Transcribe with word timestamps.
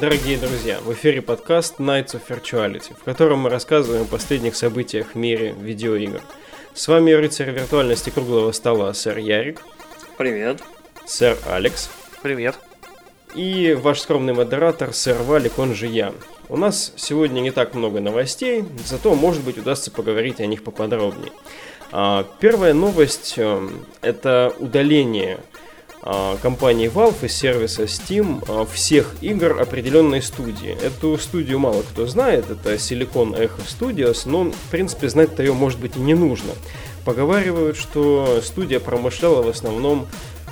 Дорогие 0.00 0.38
друзья, 0.38 0.78
в 0.78 0.92
эфире 0.92 1.20
подкаст 1.20 1.80
Nights 1.80 2.12
of 2.14 2.22
Virtuality, 2.28 2.94
в 2.96 3.02
котором 3.02 3.40
мы 3.40 3.50
рассказываем 3.50 4.02
о 4.02 4.04
последних 4.04 4.54
событиях 4.54 5.08
в 5.08 5.14
мире 5.16 5.56
видеоигр. 5.58 6.20
С 6.72 6.86
вами 6.86 7.10
рыцарь 7.10 7.50
виртуальности 7.50 8.10
круглого 8.10 8.52
стола, 8.52 8.94
сэр 8.94 9.18
Ярик. 9.18 9.64
Привет. 10.16 10.62
Сэр 11.04 11.36
Алекс. 11.48 11.90
Привет. 12.22 12.54
И 13.34 13.76
ваш 13.76 13.98
скромный 13.98 14.34
модератор, 14.34 14.92
сэр 14.92 15.20
Валик, 15.20 15.58
он 15.58 15.74
же 15.74 15.88
я. 15.88 16.14
У 16.48 16.56
нас 16.56 16.92
сегодня 16.94 17.40
не 17.40 17.50
так 17.50 17.74
много 17.74 17.98
новостей, 17.98 18.64
зато, 18.86 19.16
может 19.16 19.42
быть, 19.42 19.58
удастся 19.58 19.90
поговорить 19.90 20.38
о 20.38 20.46
них 20.46 20.62
поподробнее. 20.62 21.32
А, 21.90 22.24
первая 22.38 22.72
новость 22.72 23.34
э,– 23.36 23.68
это 24.00 24.54
удаление 24.60 25.40
компании 26.40 26.90
Valve 26.90 27.26
из 27.26 27.34
сервиса 27.34 27.82
Steam 27.84 28.42
а, 28.48 28.64
всех 28.64 29.14
игр 29.20 29.60
определенной 29.60 30.22
студии. 30.22 30.76
Эту 30.82 31.18
студию 31.18 31.58
мало 31.58 31.82
кто 31.82 32.06
знает, 32.06 32.50
это 32.50 32.74
Silicon 32.74 33.38
Echo 33.38 33.60
Studios, 33.66 34.22
но, 34.24 34.50
в 34.50 34.70
принципе, 34.70 35.08
знать-то 35.08 35.42
ее, 35.42 35.52
может 35.52 35.78
быть, 35.78 35.96
и 35.96 36.00
не 36.00 36.14
нужно. 36.14 36.52
Поговаривают, 37.04 37.76
что 37.76 38.40
студия 38.42 38.80
промышляла 38.80 39.42
в 39.42 39.48
основном 39.48 40.06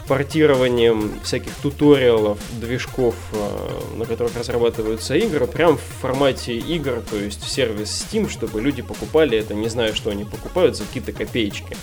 портированием 0.06 1.20
всяких 1.24 1.52
туториалов, 1.62 2.38
движков, 2.60 3.14
а, 3.32 3.96
на 3.96 4.04
которых 4.04 4.36
разрабатываются 4.36 5.16
игры, 5.16 5.46
прям 5.46 5.78
в 5.78 6.02
формате 6.02 6.56
игр, 6.56 7.02
то 7.08 7.16
есть 7.16 7.42
в 7.42 7.48
сервис 7.48 8.06
Steam, 8.06 8.30
чтобы 8.30 8.60
люди 8.60 8.82
покупали 8.82 9.38
это, 9.38 9.54
не 9.54 9.68
зная, 9.68 9.94
что 9.94 10.10
они 10.10 10.24
покупают, 10.24 10.76
за 10.76 10.84
какие-то 10.84 11.12
копеечки. 11.12 11.76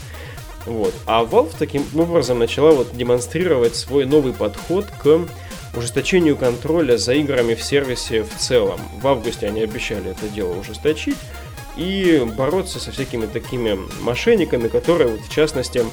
Вот. 0.66 0.94
А 1.06 1.23
Valve 1.23 1.53
таким 1.58 1.86
образом 1.95 2.39
начала 2.39 2.72
вот 2.72 2.95
демонстрировать 2.95 3.75
свой 3.75 4.06
новый 4.06 4.33
подход 4.33 4.86
к 5.02 5.28
ужесточению 5.75 6.38
контроля 6.38 6.97
за 6.97 7.14
играми 7.14 7.55
в 7.55 7.64
сервисе 7.64 8.23
в 8.23 8.38
целом. 8.38 8.80
В 9.02 9.08
августе 9.08 9.47
они 9.47 9.61
обещали 9.61 10.11
это 10.11 10.28
дело 10.30 10.53
ужесточить 10.53 11.17
и 11.75 12.23
бороться 12.38 12.80
со 12.80 12.92
всякими 12.92 13.25
такими 13.25 13.78
мошенниками, 14.02 14.67
которые 14.67 15.09
вот 15.09 15.22
в 15.22 15.30
частности 15.30 15.83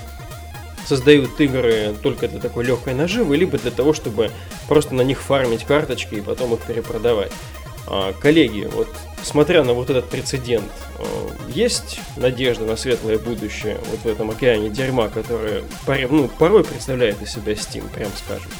создают 0.86 1.40
игры 1.40 1.94
только 2.02 2.28
для 2.28 2.40
такой 2.40 2.64
легкой 2.64 2.94
наживы, 2.94 3.36
либо 3.36 3.58
для 3.58 3.70
того, 3.70 3.92
чтобы 3.92 4.30
просто 4.68 4.94
на 4.94 5.02
них 5.02 5.20
фармить 5.20 5.64
карточки 5.64 6.16
и 6.16 6.20
потом 6.20 6.54
их 6.54 6.60
перепродавать. 6.60 7.32
А, 7.86 8.12
коллеги, 8.12 8.68
вот 8.72 8.88
смотря 9.22 9.64
на 9.64 9.72
вот 9.72 9.90
этот 9.90 10.08
прецедент, 10.08 10.70
э, 10.98 11.04
есть 11.48 12.00
надежда 12.16 12.64
на 12.64 12.76
светлое 12.76 13.18
будущее 13.18 13.78
вот 13.90 14.00
в 14.00 14.06
этом 14.06 14.30
океане 14.30 14.70
дерьма, 14.70 15.08
которое 15.08 15.64
ну, 15.86 16.28
порой 16.28 16.64
представляет 16.64 17.20
из 17.22 17.32
себя 17.32 17.52
Steam, 17.52 17.88
прям 17.92 18.10
скажем? 18.16 18.50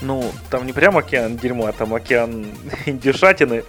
Ну, 0.00 0.30
там 0.50 0.66
не 0.66 0.72
прям 0.72 0.96
океан 0.96 1.36
дерьма, 1.36 1.72
там 1.72 1.94
океан 1.94 2.46
индюшатины. 2.86 3.64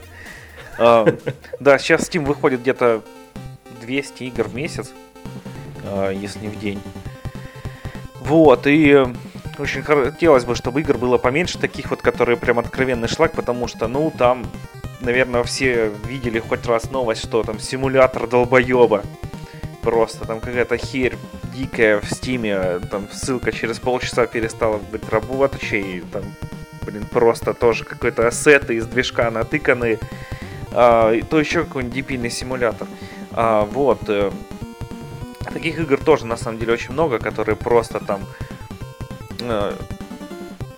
А, 0.78 1.06
да, 1.60 1.80
сейчас 1.80 2.10
Steam 2.10 2.26
выходит 2.26 2.62
где-то 2.62 3.02
200 3.82 4.24
игр 4.24 4.48
в 4.48 4.56
месяц, 4.56 4.92
а, 5.84 6.12
если 6.12 6.40
не 6.40 6.48
в 6.50 6.60
день. 6.60 6.82
Вот, 8.20 8.66
и 8.66 9.06
очень 9.60 9.84
хотелось 9.84 10.46
бы, 10.46 10.56
чтобы 10.56 10.82
игр 10.82 10.98
было 10.98 11.18
поменьше, 11.18 11.58
таких 11.58 11.90
вот, 11.90 12.02
которые 12.02 12.38
прям 12.38 12.60
откровенный 12.60 13.08
шлак, 13.08 13.34
потому 13.34 13.68
что, 13.68 13.88
ну, 13.88 14.12
там 14.16 14.46
наверное, 15.06 15.44
все 15.44 15.92
видели 16.06 16.40
хоть 16.40 16.66
раз 16.66 16.92
новость, 16.92 17.24
что 17.24 17.44
там 17.44 17.60
симулятор 17.60 18.28
долбоеба. 18.28 19.04
Просто 19.82 20.26
там 20.26 20.40
какая-то 20.40 20.78
херь 20.78 21.16
дикая 21.54 22.00
в 22.02 22.10
стиме, 22.10 22.80
там 22.92 23.08
ссылка 23.12 23.52
через 23.52 23.80
полчаса 23.80 24.26
перестала 24.26 24.78
быть 24.78 25.08
рабочей, 25.10 26.04
там, 26.12 26.24
блин, 26.82 27.06
просто 27.10 27.54
тоже 27.54 27.84
какой-то 27.86 28.28
ассеты 28.28 28.76
из 28.76 28.88
движка 28.88 29.30
натыканы, 29.30 30.00
а, 30.72 31.14
то 31.30 31.40
еще 31.40 31.64
какой-нибудь 31.64 31.96
дебильный 31.96 32.32
симулятор. 32.32 32.88
А, 33.32 33.66
вот. 33.66 34.10
Э, 34.10 34.32
таких 35.54 35.80
игр 35.80 35.98
тоже 35.98 36.26
на 36.26 36.36
самом 36.36 36.58
деле 36.58 36.74
очень 36.74 36.92
много, 36.92 37.20
которые 37.20 37.56
просто 37.56 38.00
там 38.00 38.26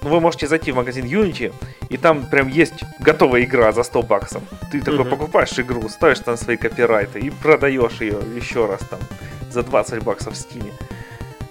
вы 0.02 0.20
можете 0.20 0.48
зайти 0.48 0.72
в 0.72 0.76
магазин 0.76 1.06
Unity, 1.06 1.54
и 1.90 1.98
там 1.98 2.26
прям 2.26 2.48
есть 2.48 2.84
готовая 3.00 3.44
игра 3.44 3.72
за 3.72 3.84
100 3.84 4.02
баксов. 4.04 4.44
Ты 4.72 4.82
такой 4.82 5.06
uh-huh. 5.06 5.10
покупаешь 5.10 5.58
игру, 5.60 5.88
ставишь 5.90 6.20
там 6.20 6.38
свои 6.38 6.58
копирайты 6.58 7.20
и 7.20 7.30
продаешь 7.30 8.02
ее 8.02 8.20
еще 8.36 8.66
раз 8.66 8.82
там 8.90 9.00
за 9.52 9.64
20 9.64 10.04
баксов 10.04 10.34
в 10.34 10.38
Steam. 10.38 10.72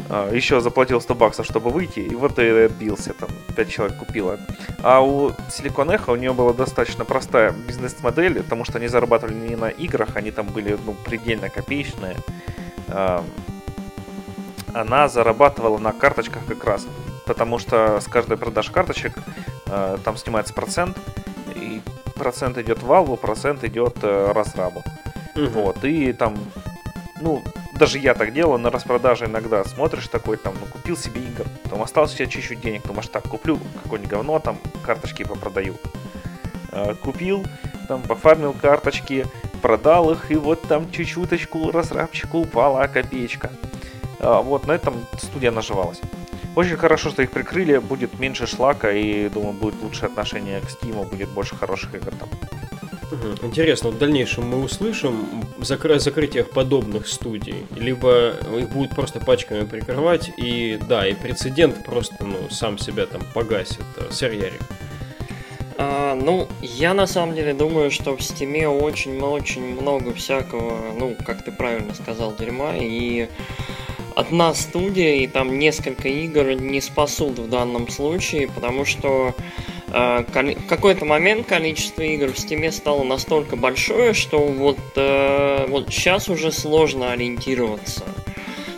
А, 0.09 0.33
еще 0.33 0.61
заплатил 0.61 1.01
100 1.01 1.15
баксов, 1.15 1.47
чтобы 1.47 1.71
выйти, 1.71 2.01
и 2.01 2.15
вот 2.15 2.39
и 2.39 2.49
отбился, 2.49 3.13
там 3.15 3.29
5 3.57 3.71
человек 3.71 3.99
купило. 3.99 4.39
А 4.83 5.01
у 5.01 5.31
Silicon 5.31 5.97
Echo 5.97 6.13
у 6.13 6.17
нее 6.17 6.33
была 6.33 6.53
достаточно 6.53 7.05
простая 7.05 7.53
бизнес-модель, 7.53 8.43
потому 8.43 8.65
что 8.65 8.79
они 8.79 8.89
зарабатывали 8.89 9.35
не 9.35 9.57
на 9.57 9.69
играх, 9.69 10.11
они 10.15 10.31
там 10.31 10.47
были 10.47 10.79
ну, 10.87 10.95
предельно 11.05 11.49
копеечные. 11.49 12.17
А, 12.89 13.25
она 14.73 15.09
зарабатывала 15.09 15.79
на 15.79 15.93
карточках 15.93 16.45
как 16.47 16.63
раз 16.65 16.87
потому 17.27 17.59
что 17.59 18.01
с 18.01 18.07
каждой 18.07 18.37
продажи 18.37 18.73
карточек 18.73 19.13
э, 19.67 19.99
там 20.05 20.17
снимается 20.17 20.55
процент, 20.55 20.97
и 21.55 21.83
процент 22.15 22.57
идет 22.59 22.83
валву, 22.83 23.17
процент 23.17 23.65
идет 23.65 23.99
э, 24.03 24.33
разрабу. 24.33 24.83
Угу. 25.35 25.47
Вот, 25.47 25.85
и 25.85 26.13
там, 26.13 26.37
ну, 27.21 27.43
даже 27.79 27.99
я 27.99 28.15
так 28.15 28.33
делаю, 28.33 28.59
на 28.59 28.71
распродаже 28.71 29.27
иногда 29.27 29.65
смотришь 29.65 30.09
такой, 30.09 30.37
там, 30.39 30.55
ну, 30.61 30.67
купил 30.67 30.97
себе 30.97 31.21
игр, 31.21 31.45
там, 31.69 31.83
осталось 31.83 32.15
у 32.15 32.17
тебя 32.17 32.27
чуть-чуть 32.27 32.61
денег, 32.61 32.87
думаешь, 32.87 33.09
так, 33.09 33.25
куплю 33.25 33.59
какое-нибудь 33.83 34.11
говно, 34.11 34.39
там, 34.39 34.59
карточки 34.85 35.25
попродаю. 35.25 35.77
Э, 36.73 36.95
купил, 36.95 37.45
там, 37.89 38.03
пофармил 38.03 38.53
карточки, 38.53 39.27
продал 39.63 40.11
их, 40.13 40.31
и 40.31 40.37
вот 40.37 40.63
там 40.63 40.91
чуть-чуточку 40.91 41.71
разрабчику 41.71 42.39
упала 42.39 42.87
копеечка. 42.87 43.51
Э, 44.21 44.41
вот, 44.43 44.67
на 44.67 44.73
этом 44.73 44.95
студия 45.19 45.51
наживалась. 45.51 46.01
Очень 46.57 46.79
хорошо, 46.79 47.11
что 47.11 47.23
их 47.23 47.31
прикрыли, 47.31 47.77
будет 47.77 48.19
меньше 48.19 48.47
шлака 48.47 48.91
и, 48.91 49.29
думаю, 49.29 49.53
будет 49.53 49.75
лучшее 49.83 50.07
отношение 50.07 50.61
к 50.61 50.65
Steam, 50.65 51.07
будет 51.07 51.29
больше 51.29 51.55
хороших 51.55 51.95
игр 51.95 52.13
там. 52.19 52.31
Интересно, 53.43 53.91
в 53.91 53.99
дальнейшем 53.99 54.49
мы 54.49 54.63
услышим 54.65 55.45
закры- 55.59 55.99
закрытиях 55.99 56.49
подобных 56.51 57.09
студий, 57.09 57.67
либо 57.77 58.33
их 58.59 58.71
будут 58.71 58.95
просто 58.95 59.21
пачками 59.21 59.67
прикрывать, 59.67 60.31
и 60.39 60.81
да, 60.89 61.07
и 61.07 61.13
прецедент 61.13 61.85
просто 61.85 62.17
ну, 62.21 62.49
сам 62.51 62.79
себя 62.79 63.05
там 63.05 63.21
погасит. 63.35 63.85
Э, 63.99 64.11
сэр 64.11 64.33
Ярик. 64.33 64.63
А, 65.79 66.15
ну, 66.15 66.49
я 66.63 66.95
на 66.95 67.07
самом 67.07 67.35
деле 67.35 67.53
думаю, 67.53 67.91
что 67.91 68.17
в 68.17 68.23
Стиме 68.23 68.67
очень-очень 68.67 69.79
много 69.79 70.15
всякого, 70.15 70.93
ну, 70.99 71.15
как 71.27 71.45
ты 71.45 71.53
правильно 71.53 71.93
сказал, 71.95 72.35
дерьма, 72.35 72.73
и 72.77 73.29
одна 74.17 74.55
студия 74.55 75.17
и 75.17 75.27
там 75.27 75.59
несколько 75.59 76.09
игр 76.09 76.55
не 76.55 76.81
спасут 76.81 77.39
в 77.39 77.49
данном 77.49 77.89
случае, 77.89 78.49
потому 78.49 78.85
что 78.85 79.35
э, 79.89 80.25
в 80.25 80.67
какой-то 80.67 81.05
момент 81.05 81.47
количество 81.47 82.03
игр 82.03 82.29
в 82.29 82.37
Steam 82.37 82.73
стало 82.73 83.05
настолько 83.05 83.57
большое, 83.57 84.15
что 84.15 84.39
вот, 84.39 84.79
э, 84.97 85.67
вот 85.69 85.91
сейчас 85.91 86.29
уже 86.29 86.51
сложно 86.51 87.13
ориентироваться. 87.13 88.05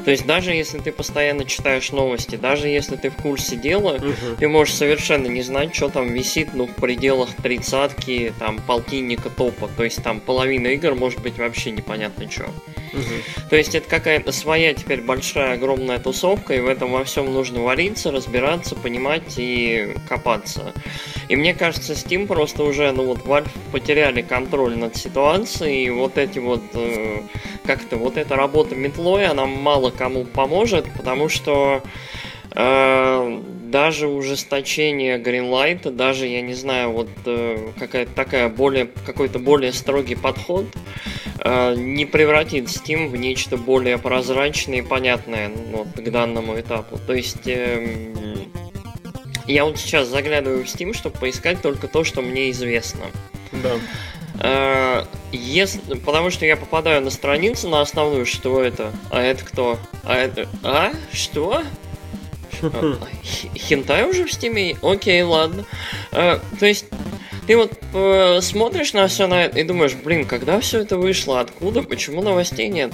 То 0.08 0.12
есть 0.12 0.25
даже 0.25 0.55
если 0.55 0.78
ты 0.78 0.90
постоянно 0.90 1.44
читаешь 1.44 1.93
новости, 1.93 2.37
даже 2.37 2.66
если 2.66 2.96
ты 2.96 3.10
в 3.10 3.16
курсе 3.16 3.56
дела, 3.56 3.96
угу. 3.96 4.37
ты 4.38 4.49
можешь 4.49 4.72
совершенно 4.72 5.26
не 5.26 5.43
знать, 5.43 5.75
что 5.75 5.90
там 5.90 6.10
висит, 6.14 6.55
ну, 6.55 6.66
в 6.66 6.75
пределах 6.76 7.28
тридцатки, 7.34 8.32
там, 8.38 8.58
полтинника 8.58 9.28
топа. 9.28 9.69
То 9.76 9.84
есть 9.84 10.02
там 10.02 10.20
половина 10.20 10.69
игр 10.69 10.94
может 10.94 11.20
быть 11.20 11.37
вообще 11.37 11.72
непонятно 11.72 12.31
что. 12.31 12.44
Угу. 12.44 13.49
То 13.50 13.56
есть 13.56 13.75
это 13.75 13.87
какая-то 13.88 14.32
своя 14.32 14.72
теперь 14.72 15.02
большая, 15.02 15.55
огромная 15.55 15.99
тусовка, 15.99 16.55
и 16.55 16.60
в 16.60 16.69
этом 16.69 16.93
во 16.93 17.05
всем 17.05 17.32
нужно 17.32 17.60
вариться, 17.60 18.10
разбираться, 18.10 18.76
понимать 18.76 19.34
и 19.37 19.94
копаться. 20.08 20.72
И 21.28 21.37
мне 21.37 21.52
кажется, 21.55 21.93
Steam 21.93 22.26
просто 22.26 22.62
уже, 22.62 22.90
ну 22.93 23.05
вот, 23.05 23.19
Valve 23.26 23.50
потеряли 23.72 24.22
контроль 24.22 24.76
над 24.76 24.96
ситуацией, 24.96 25.84
и 25.84 25.90
вот 25.90 26.16
эти 26.16 26.38
вот, 26.38 26.62
э, 26.72 27.22
как-то, 27.66 27.96
вот 27.96 28.16
эта 28.16 28.37
работа 28.37 28.75
метлой, 28.75 29.26
она 29.26 29.44
мало 29.44 29.90
кому 29.98 30.24
поможет, 30.24 30.86
потому 30.96 31.28
что 31.28 31.82
э, 32.52 33.42
даже 33.70 34.08
ужесточение 34.08 35.18
Greenlight, 35.18 35.90
даже, 35.90 36.26
я 36.26 36.40
не 36.40 36.54
знаю, 36.54 36.92
вот 36.92 37.08
э, 37.26 37.72
какая-то 37.78 38.12
такая 38.14 38.48
более, 38.48 38.86
какой-то 38.86 39.38
более 39.38 39.72
строгий 39.72 40.14
подход 40.14 40.66
э, 41.40 41.74
не 41.76 42.06
превратит 42.06 42.66
Steam 42.66 43.08
в 43.08 43.16
нечто 43.16 43.56
более 43.56 43.98
прозрачное 43.98 44.78
и 44.78 44.82
понятное 44.82 45.48
ну, 45.48 45.84
вот, 45.84 46.04
к 46.04 46.10
данному 46.10 46.58
этапу. 46.58 46.98
То 47.06 47.14
есть 47.14 47.46
э, 47.46 48.36
я 49.46 49.64
вот 49.64 49.78
сейчас 49.78 50.08
заглядываю 50.08 50.64
в 50.64 50.68
Steam, 50.68 50.94
чтобы 50.94 51.18
поискать 51.18 51.60
только 51.60 51.88
то, 51.88 52.04
что 52.04 52.22
мне 52.22 52.50
известно. 52.50 53.04
Да. 53.52 53.72
Э, 54.40 55.05
если, 55.32 55.81
потому 55.94 56.31
что 56.31 56.46
я 56.46 56.56
попадаю 56.56 57.02
на 57.02 57.11
страницу, 57.11 57.69
на 57.69 57.81
основную, 57.81 58.26
что 58.26 58.62
это? 58.62 58.93
А 59.11 59.20
это 59.20 59.44
кто? 59.44 59.79
А 60.05 60.14
это... 60.14 60.49
А? 60.62 60.93
Что? 61.12 61.62
Хентай 63.55 64.08
уже 64.08 64.25
в 64.25 64.32
стиме? 64.32 64.76
Окей, 64.82 65.23
ладно. 65.23 65.64
А, 66.12 66.40
то 66.58 66.67
есть, 66.67 66.87
ты 67.46 67.56
вот 67.56 67.73
э, 67.94 68.40
смотришь 68.40 68.93
на 68.93 69.06
все 69.08 69.26
на 69.26 69.44
это 69.44 69.58
и 69.58 69.64
думаешь, 69.64 69.94
блин, 69.94 70.25
когда 70.25 70.61
все 70.61 70.81
это 70.81 70.96
вышло, 70.96 71.41
откуда, 71.41 71.82
почему 71.82 72.23
новостей 72.23 72.69
нет? 72.69 72.93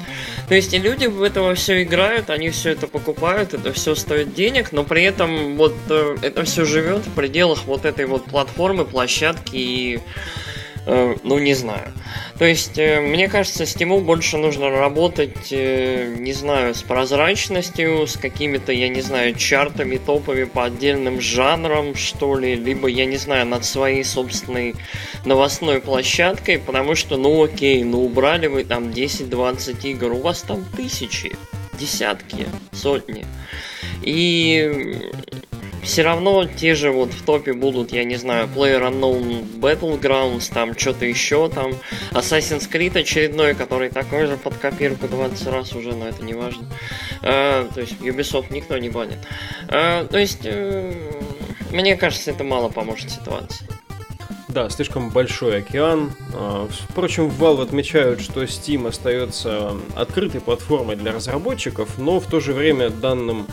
То 0.48 0.54
есть 0.54 0.72
и 0.74 0.78
люди 0.78 1.06
в 1.06 1.22
это 1.22 1.54
все 1.54 1.82
играют, 1.82 2.30
они 2.30 2.50
все 2.50 2.70
это 2.70 2.86
покупают, 2.86 3.54
это 3.54 3.72
все 3.72 3.94
стоит 3.94 4.34
денег, 4.34 4.72
но 4.72 4.84
при 4.84 5.02
этом 5.04 5.56
вот 5.56 5.74
э, 5.88 6.16
это 6.22 6.44
все 6.44 6.64
живет 6.64 7.06
в 7.06 7.12
пределах 7.14 7.64
вот 7.64 7.84
этой 7.84 8.06
вот 8.06 8.24
платформы, 8.24 8.84
площадки 8.84 9.56
и 9.56 9.98
Э, 9.98 10.53
ну, 10.86 11.38
не 11.38 11.54
знаю. 11.54 11.92
То 12.38 12.44
есть, 12.44 12.78
э, 12.78 13.00
мне 13.00 13.28
кажется, 13.28 13.64
стимул 13.64 14.00
больше 14.00 14.36
нужно 14.36 14.70
работать, 14.70 15.48
э, 15.50 16.14
не 16.18 16.32
знаю, 16.32 16.74
с 16.74 16.82
прозрачностью, 16.82 18.06
с 18.06 18.16
какими-то, 18.16 18.72
я 18.72 18.88
не 18.88 19.00
знаю, 19.00 19.34
чартами, 19.34 19.96
топами 19.96 20.44
по 20.44 20.64
отдельным 20.64 21.20
жанрам, 21.20 21.94
что 21.94 22.36
ли, 22.36 22.56
либо, 22.56 22.88
я 22.88 23.06
не 23.06 23.16
знаю, 23.16 23.46
над 23.46 23.64
своей 23.64 24.04
собственной 24.04 24.74
новостной 25.24 25.80
площадкой, 25.80 26.58
потому 26.58 26.94
что, 26.94 27.16
ну 27.16 27.42
окей, 27.42 27.82
ну 27.84 28.04
убрали 28.04 28.46
вы 28.46 28.64
там 28.64 28.88
10-20 28.88 29.86
игр, 29.88 30.12
у 30.12 30.20
вас 30.20 30.42
там 30.42 30.64
тысячи, 30.76 31.36
десятки, 31.78 32.46
сотни. 32.72 33.24
И 34.02 35.12
все 35.84 36.02
равно 36.02 36.46
те 36.46 36.74
же 36.74 36.90
вот 36.90 37.12
в 37.12 37.24
топе 37.24 37.52
будут, 37.52 37.92
я 37.92 38.04
не 38.04 38.16
знаю, 38.16 38.48
PlayerUnknown 38.54 39.60
Battlegrounds, 39.60 40.52
там 40.52 40.76
что-то 40.76 41.04
еще, 41.04 41.48
там 41.48 41.72
Assassin's 42.12 42.70
Creed 42.70 42.98
очередной, 42.98 43.54
который 43.54 43.90
такой 43.90 44.26
же 44.26 44.36
под 44.36 44.54
копирку 44.56 45.06
20 45.06 45.46
раз 45.48 45.72
уже, 45.74 45.94
но 45.94 46.08
это 46.08 46.24
не 46.24 46.34
важно. 46.34 46.68
А, 47.22 47.68
то 47.72 47.80
есть 47.80 48.00
Ubisoft 48.00 48.46
никто 48.50 48.76
не 48.78 48.88
банит. 48.88 49.18
А, 49.68 50.06
то 50.06 50.18
есть, 50.18 50.40
э, 50.44 50.92
мне 51.70 51.96
кажется, 51.96 52.30
это 52.30 52.44
мало 52.44 52.68
поможет 52.68 53.10
ситуации. 53.10 53.66
Да, 54.48 54.70
слишком 54.70 55.10
большой 55.10 55.58
океан. 55.58 56.12
А, 56.32 56.68
впрочем, 56.88 57.26
Valve 57.26 57.62
отмечают, 57.62 58.20
что 58.20 58.44
Steam 58.44 58.86
остается 58.86 59.72
открытой 59.96 60.40
платформой 60.40 60.94
для 60.94 61.12
разработчиков, 61.12 61.98
но 61.98 62.20
в 62.20 62.26
то 62.26 62.38
же 62.38 62.52
время 62.52 62.90
данным 62.90 63.48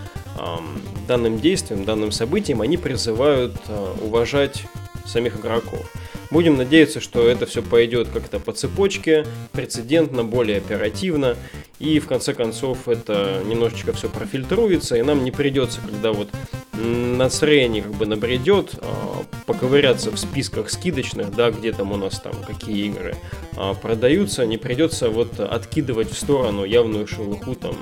данным 1.07 1.39
действием, 1.39 1.83
данным 1.85 2.11
событием 2.11 2.61
они 2.61 2.77
призывают 2.77 3.55
а, 3.67 3.95
уважать 4.01 4.63
самих 5.05 5.39
игроков. 5.39 5.91
Будем 6.29 6.55
надеяться, 6.55 7.01
что 7.01 7.27
это 7.27 7.45
все 7.45 7.61
пойдет 7.61 8.07
как-то 8.07 8.39
по 8.39 8.53
цепочке, 8.53 9.25
прецедентно, 9.51 10.23
более 10.23 10.59
оперативно, 10.59 11.35
и 11.79 11.99
в 11.99 12.07
конце 12.07 12.33
концов 12.33 12.87
это 12.87 13.41
немножечко 13.45 13.91
все 13.91 14.07
профильтруется, 14.09 14.95
и 14.95 15.01
нам 15.01 15.25
не 15.25 15.31
придется, 15.31 15.81
когда 15.81 16.13
вот 16.13 16.29
настроение 16.73 17.83
как 17.83 17.93
бы 17.93 18.05
набредет, 18.05 18.75
а, 18.77 19.23
поковыряться 19.45 20.11
в 20.11 20.17
списках 20.17 20.69
скидочных, 20.69 21.35
да, 21.35 21.51
где 21.51 21.73
там 21.73 21.91
у 21.91 21.97
нас 21.97 22.19
там 22.19 22.33
какие 22.47 22.87
игры 22.87 23.15
а, 23.57 23.73
продаются, 23.73 24.45
не 24.45 24.57
придется 24.57 25.09
вот 25.09 25.39
откидывать 25.39 26.11
в 26.11 26.17
сторону 26.17 26.63
явную 26.63 27.07
шелуху 27.07 27.55
там 27.55 27.75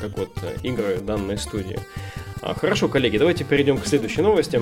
как 0.00 0.16
вот 0.16 0.30
э, 0.42 0.56
игры 0.62 0.98
данной 0.98 1.38
студии. 1.38 1.78
А, 2.42 2.54
хорошо, 2.54 2.88
коллеги, 2.88 3.18
давайте 3.18 3.44
перейдем 3.44 3.78
к 3.78 3.86
следующей 3.86 4.22
новости. 4.22 4.60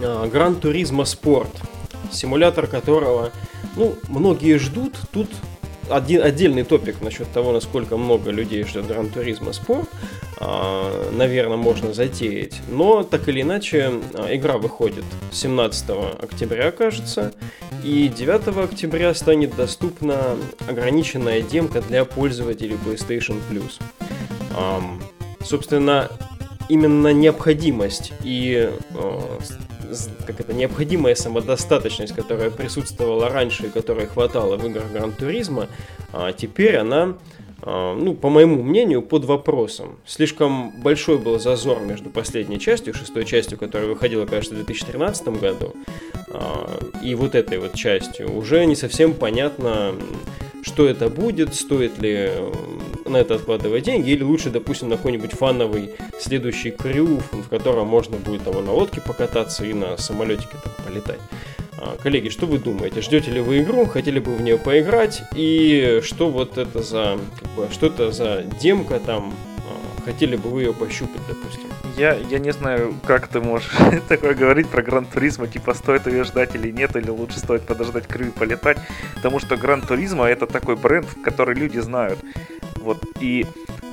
Гран 0.00 0.56
Туризма 0.56 1.04
Спорт, 1.04 1.50
симулятор 2.10 2.66
которого, 2.66 3.32
ну, 3.76 3.94
многие 4.08 4.58
ждут. 4.58 4.96
Тут 5.12 5.28
один 5.90 6.22
отдельный 6.22 6.64
топик 6.64 7.00
насчет 7.00 7.30
того, 7.32 7.52
насколько 7.52 7.96
много 7.96 8.30
людей 8.30 8.64
ждет 8.64 8.86
Гран 8.86 9.10
Туризма 9.10 9.52
Спорт, 9.52 9.88
а, 10.38 11.10
наверное, 11.12 11.56
можно 11.56 11.92
затеять. 11.92 12.60
Но, 12.68 13.02
так 13.02 13.28
или 13.28 13.42
иначе, 13.42 13.92
а, 14.14 14.34
игра 14.34 14.58
выходит 14.58 15.04
17 15.32 16.14
октября, 16.20 16.70
кажется, 16.70 17.34
и 17.82 18.08
9 18.08 18.64
октября 18.64 19.14
станет 19.14 19.54
доступна 19.56 20.36
ограниченная 20.68 21.42
демка 21.42 21.80
для 21.82 22.04
пользователей 22.04 22.76
PlayStation 22.84 23.40
Plus. 23.50 23.80
Собственно, 25.40 26.10
именно 26.68 27.12
необходимость 27.12 28.12
и 28.22 28.70
как 30.26 30.40
это, 30.40 30.52
необходимая 30.52 31.14
самодостаточность, 31.14 32.14
которая 32.14 32.50
присутствовала 32.50 33.28
раньше 33.28 33.66
и 33.66 33.68
которой 33.68 34.06
хватало 34.06 34.56
в 34.56 34.66
играх 34.66 34.90
Гран 34.90 35.12
Туризма, 35.12 35.68
а 36.12 36.32
теперь 36.32 36.76
она 36.76 37.16
а, 37.66 37.94
ну, 37.94 38.14
по 38.14 38.28
моему 38.28 38.62
мнению, 38.62 39.00
под 39.00 39.24
вопросом. 39.24 39.98
Слишком 40.04 40.70
большой 40.82 41.16
был 41.16 41.38
зазор 41.38 41.80
между 41.80 42.10
последней 42.10 42.60
частью, 42.60 42.92
шестой 42.92 43.24
частью, 43.24 43.56
которая 43.56 43.88
выходила, 43.88 44.26
кажется, 44.26 44.54
в 44.54 44.58
2013 44.58 45.28
году, 45.28 45.74
а, 46.28 46.78
и 47.02 47.14
вот 47.14 47.34
этой 47.34 47.58
вот 47.58 47.74
частью. 47.74 48.36
Уже 48.36 48.66
не 48.66 48.76
совсем 48.76 49.14
понятно, 49.14 49.94
что 50.64 50.88
это 50.88 51.08
будет, 51.08 51.54
стоит 51.54 51.98
ли 51.98 52.30
на 53.04 53.18
это 53.18 53.34
откладывать 53.34 53.84
деньги, 53.84 54.10
или 54.10 54.22
лучше, 54.22 54.50
допустим, 54.50 54.88
на 54.88 54.96
какой-нибудь 54.96 55.32
фановый 55.32 55.90
следующий 56.18 56.70
крю, 56.70 57.20
в 57.32 57.48
котором 57.48 57.86
можно 57.86 58.16
будет 58.16 58.44
там 58.44 58.64
на 58.64 58.72
лодке 58.72 59.00
покататься 59.00 59.64
и 59.64 59.74
на 59.74 59.96
самолетике 59.98 60.56
там 60.62 60.72
полетать. 60.86 61.20
А, 61.76 61.96
коллеги, 62.02 62.30
что 62.30 62.46
вы 62.46 62.58
думаете? 62.58 63.02
Ждете 63.02 63.30
ли 63.30 63.40
вы 63.40 63.60
игру? 63.60 63.84
Хотели 63.84 64.18
бы 64.18 64.34
в 64.34 64.40
нее 64.40 64.56
поиграть? 64.56 65.22
И 65.36 66.00
что 66.02 66.30
вот 66.30 66.56
это 66.56 66.82
за, 66.82 67.18
как 67.38 67.50
бы, 67.50 67.68
что 67.70 67.86
это 67.86 68.10
за 68.10 68.44
демка 68.60 69.00
там? 69.00 69.34
Хотели 70.04 70.36
бы 70.36 70.50
вы 70.50 70.62
ее 70.62 70.74
пощупать, 70.74 71.20
допустим? 71.26 71.68
Я, 71.96 72.14
я 72.14 72.38
не 72.38 72.52
знаю, 72.52 72.94
как 73.06 73.28
ты 73.28 73.40
можешь 73.40 73.70
такое 74.08 74.34
говорить 74.34 74.68
про 74.68 74.82
Гран 74.82 75.06
Туризма, 75.06 75.46
типа 75.46 75.74
стоит 75.74 76.06
ее 76.06 76.24
ждать 76.24 76.54
или 76.54 76.70
нет, 76.70 76.96
или 76.96 77.08
лучше 77.08 77.38
стоит 77.38 77.62
подождать 77.62 78.06
крю 78.06 78.32
полетать, 78.32 78.78
потому 79.14 79.38
что 79.38 79.56
Гран 79.56 79.80
Туризма 79.80 80.26
это 80.26 80.46
такой 80.46 80.76
бренд, 80.76 81.06
который 81.22 81.54
люди 81.54 81.78
знают. 81.78 82.18
Вот, 82.76 83.02
и 83.20 83.46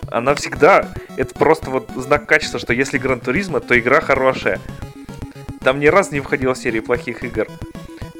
она 0.10 0.36
всегда, 0.36 0.90
это 1.16 1.34
просто 1.34 1.70
вот 1.70 1.90
знак 1.96 2.26
качества, 2.26 2.60
что 2.60 2.74
если 2.74 2.98
Гран 2.98 3.22
Туризма, 3.22 3.62
то 3.62 3.80
игра 3.80 4.02
хорошая. 4.02 4.60
Там 5.62 5.80
ни 5.80 5.88
разу 5.88 6.14
не 6.14 6.20
входила 6.20 6.56
серия 6.56 6.82
плохих 6.82 7.24
игр. 7.24 7.48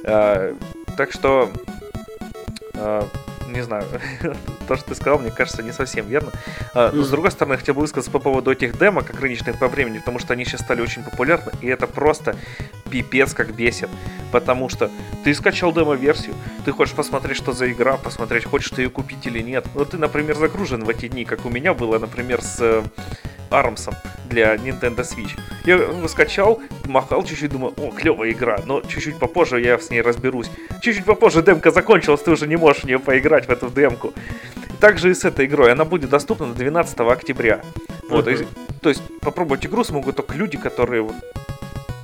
А, 0.06 0.56
так 0.96 1.12
что, 1.12 1.52
а, 2.76 3.08
не 3.52 3.62
знаю, 3.62 3.86
то, 4.68 4.76
что 4.76 4.90
ты 4.90 4.96
сказал, 4.96 5.20
мне 5.20 5.32
кажется, 5.32 5.64
не 5.64 5.72
совсем 5.72 6.08
верно. 6.08 6.32
А, 6.74 6.92
но, 6.92 7.04
с 7.04 7.10
другой 7.10 7.32
стороны, 7.32 7.58
хотел 7.58 7.76
бы 7.76 7.82
высказаться 7.82 8.12
по 8.12 8.20
поводу 8.20 8.52
этих 8.52 8.78
демок, 8.78 9.10
ограниченных 9.10 9.60
по 9.60 9.68
времени, 9.68 10.00
потому 10.00 10.20
что 10.20 10.34
они 10.34 10.46
сейчас 10.46 10.62
стали 10.62 10.82
очень 10.82 11.04
популярны, 11.04 11.52
и 11.62 11.68
это 11.68 11.88
просто 11.88 12.36
пипец 12.90 13.34
как 13.34 13.54
бесит. 13.54 13.90
Потому 14.32 14.70
что 14.70 14.90
ты 15.24 15.34
скачал 15.34 15.74
демо-версию, 15.74 16.36
ты 16.66 16.72
хочешь 16.72 16.96
посмотреть, 16.96 17.38
что 17.38 17.54
за 17.54 17.72
игра, 17.72 17.98
посмотреть, 17.98 18.46
хочешь 18.46 18.70
ты 18.70 18.84
ее 18.84 18.90
купить 18.90 19.26
или 19.26 19.40
нет. 19.40 19.66
Но 19.76 19.86
ты, 19.86 19.98
например, 19.98 20.38
загружен 20.38 20.84
в 20.84 20.90
эти 20.90 21.08
дни, 21.08 21.26
как 21.26 21.46
у 21.46 21.50
меня 21.50 21.74
было, 21.74 22.00
например, 22.00 22.42
с 22.42 22.84
Армсом 23.52 23.94
для 24.26 24.56
Nintendo 24.56 25.02
Switch. 25.02 25.38
Я 25.66 25.76
его 25.76 26.08
скачал, 26.08 26.62
махал 26.86 27.24
чуть-чуть, 27.24 27.52
думаю, 27.52 27.74
о, 27.78 27.92
клевая 27.92 28.32
игра, 28.32 28.60
но 28.66 28.82
чуть-чуть 28.82 29.20
попозже 29.20 29.62
я 29.62 29.78
с 29.78 29.90
ней 29.90 30.02
разберусь. 30.02 30.50
Чуть-чуть 30.82 31.06
попозже 31.06 31.44
демка 31.44 31.72
закончилась, 31.72 32.22
ты 32.22 32.32
уже 32.32 32.48
не 32.48 32.56
можешь 32.56 32.84
в 32.84 32.86
нее 32.86 33.00
поиграть, 33.00 33.48
в 33.48 33.50
эту 33.50 33.70
демку. 33.70 34.14
Также 34.80 35.12
и 35.12 35.14
с 35.14 35.26
этой 35.26 35.46
игрой. 35.46 35.72
Она 35.72 35.86
будет 35.86 36.10
доступна 36.10 36.54
12 36.54 37.00
октября. 37.02 37.62
Вот, 38.10 38.28
uh-huh. 38.28 38.48
то 38.82 38.90
есть 38.90 39.02
попробовать 39.20 39.66
игру 39.66 39.84
смогут 39.84 40.16
только 40.16 40.34
люди, 40.36 40.58
которые 40.58 41.08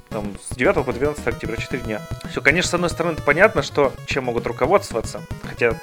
там, 0.10 0.36
с 0.50 0.56
9 0.56 0.86
по 0.86 0.94
12 0.94 1.27
октября, 1.27 1.58
4 1.58 1.84
дня. 1.84 2.01
Все, 2.30 2.42
конечно, 2.42 2.72
с 2.72 2.74
одной 2.74 2.89
стороны, 2.89 3.13
это 3.13 3.24
понятно, 3.24 3.62
что 3.62 3.94
чем 4.06 4.25
могут 4.25 4.48
руководствоваться, 4.48 5.22
хотя 5.44 5.74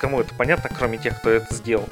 кому 0.00 0.20
это 0.20 0.34
понятно, 0.34 0.70
кроме 0.76 0.98
тех, 0.98 1.18
кто 1.18 1.30
это 1.30 1.52
сделал, 1.54 1.88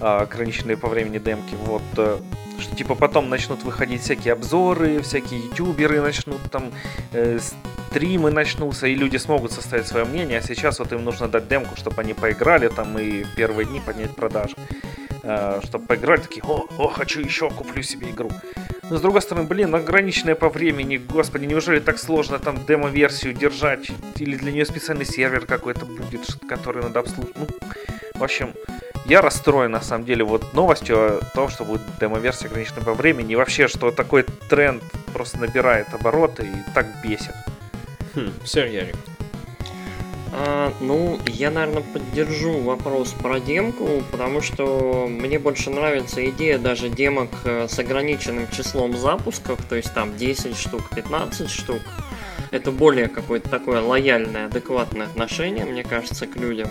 ограниченные 0.00 0.76
по 0.76 0.88
времени 0.88 1.18
демки. 1.18 1.54
Вот 1.64 1.82
э, 1.96 2.18
что 2.58 2.76
типа 2.76 2.94
потом 2.94 3.28
начнут 3.28 3.62
выходить 3.62 4.02
всякие 4.02 4.32
обзоры, 4.32 5.02
всякие 5.02 5.40
ютуберы 5.40 6.00
начнут 6.00 6.40
там 6.50 6.70
э, 7.12 7.38
стримы 7.90 8.30
начнутся, 8.30 8.86
и 8.86 8.94
люди 8.94 9.16
смогут 9.16 9.52
составить 9.52 9.86
свое 9.86 10.04
мнение, 10.04 10.38
а 10.38 10.42
сейчас 10.42 10.78
вот 10.78 10.92
им 10.92 11.04
нужно 11.04 11.28
дать 11.28 11.48
демку, 11.48 11.76
чтобы 11.76 12.00
они 12.02 12.14
поиграли 12.14 12.68
там 12.68 12.98
и 12.98 13.24
первые 13.36 13.66
дни 13.66 13.80
поднять 13.84 14.14
продажи. 14.14 14.54
Э, 15.22 15.60
чтобы 15.64 15.86
поиграли, 15.86 16.20
такие, 16.20 16.42
о, 16.44 16.66
о, 16.78 16.88
хочу 16.88 17.20
еще, 17.20 17.50
куплю 17.50 17.82
себе 17.82 18.10
игру. 18.10 18.30
Но 18.88 18.96
с 18.98 19.00
другой 19.00 19.22
стороны, 19.22 19.48
блин, 19.48 19.74
ограниченная 19.74 20.36
по 20.36 20.48
времени, 20.48 20.98
господи, 20.98 21.46
неужели 21.46 21.80
так 21.80 21.98
сложно 21.98 22.38
там 22.38 22.64
демо-версию 22.64 23.34
держать? 23.34 23.90
Или 24.18 24.36
для 24.36 24.52
нее 24.52 24.64
специальный 24.64 25.04
сервер 25.04 25.44
какой-то 25.44 25.84
будет, 25.84 26.24
который 26.48 26.82
надо 26.82 27.00
обслуживать? 27.00 27.36
Ну, 27.36 27.48
в 28.14 28.22
общем, 28.22 28.52
я 29.08 29.20
расстроен, 29.22 29.70
на 29.70 29.80
самом 29.80 30.04
деле, 30.04 30.24
вот 30.24 30.52
новостью 30.52 31.18
о 31.18 31.20
том, 31.34 31.48
что 31.48 31.64
будет 31.64 31.82
демо-версия 32.00 32.46
ограничена 32.46 32.80
по 32.82 32.94
времени, 32.94 33.32
и 33.32 33.36
вообще, 33.36 33.68
что 33.68 33.90
такой 33.90 34.24
тренд 34.48 34.82
просто 35.12 35.38
набирает 35.38 35.92
обороты 35.92 36.44
и 36.44 36.72
так 36.74 36.86
бесит. 37.02 37.34
Хм, 38.14 38.32
сэр 38.44 38.66
Ярик. 38.66 38.96
А, 40.32 40.72
ну, 40.80 41.18
я, 41.26 41.50
наверное, 41.50 41.82
поддержу 41.82 42.58
вопрос 42.60 43.12
про 43.12 43.40
демку, 43.40 44.02
потому 44.10 44.42
что 44.42 45.06
мне 45.08 45.38
больше 45.38 45.70
нравится 45.70 46.28
идея 46.30 46.58
даже 46.58 46.88
демок 46.88 47.30
э, 47.44 47.68
с 47.68 47.78
ограниченным 47.78 48.48
числом 48.50 48.96
запусков, 48.96 49.60
то 49.68 49.76
есть 49.76 49.94
там 49.94 50.16
10 50.16 50.56
штук, 50.56 50.82
15 50.94 51.48
штук. 51.48 51.80
Это 52.50 52.70
более 52.70 53.08
какое-то 53.08 53.48
такое 53.48 53.80
лояльное, 53.80 54.46
адекватное 54.46 55.06
отношение, 55.06 55.64
мне 55.64 55.84
кажется, 55.84 56.26
к 56.26 56.36
людям. 56.36 56.68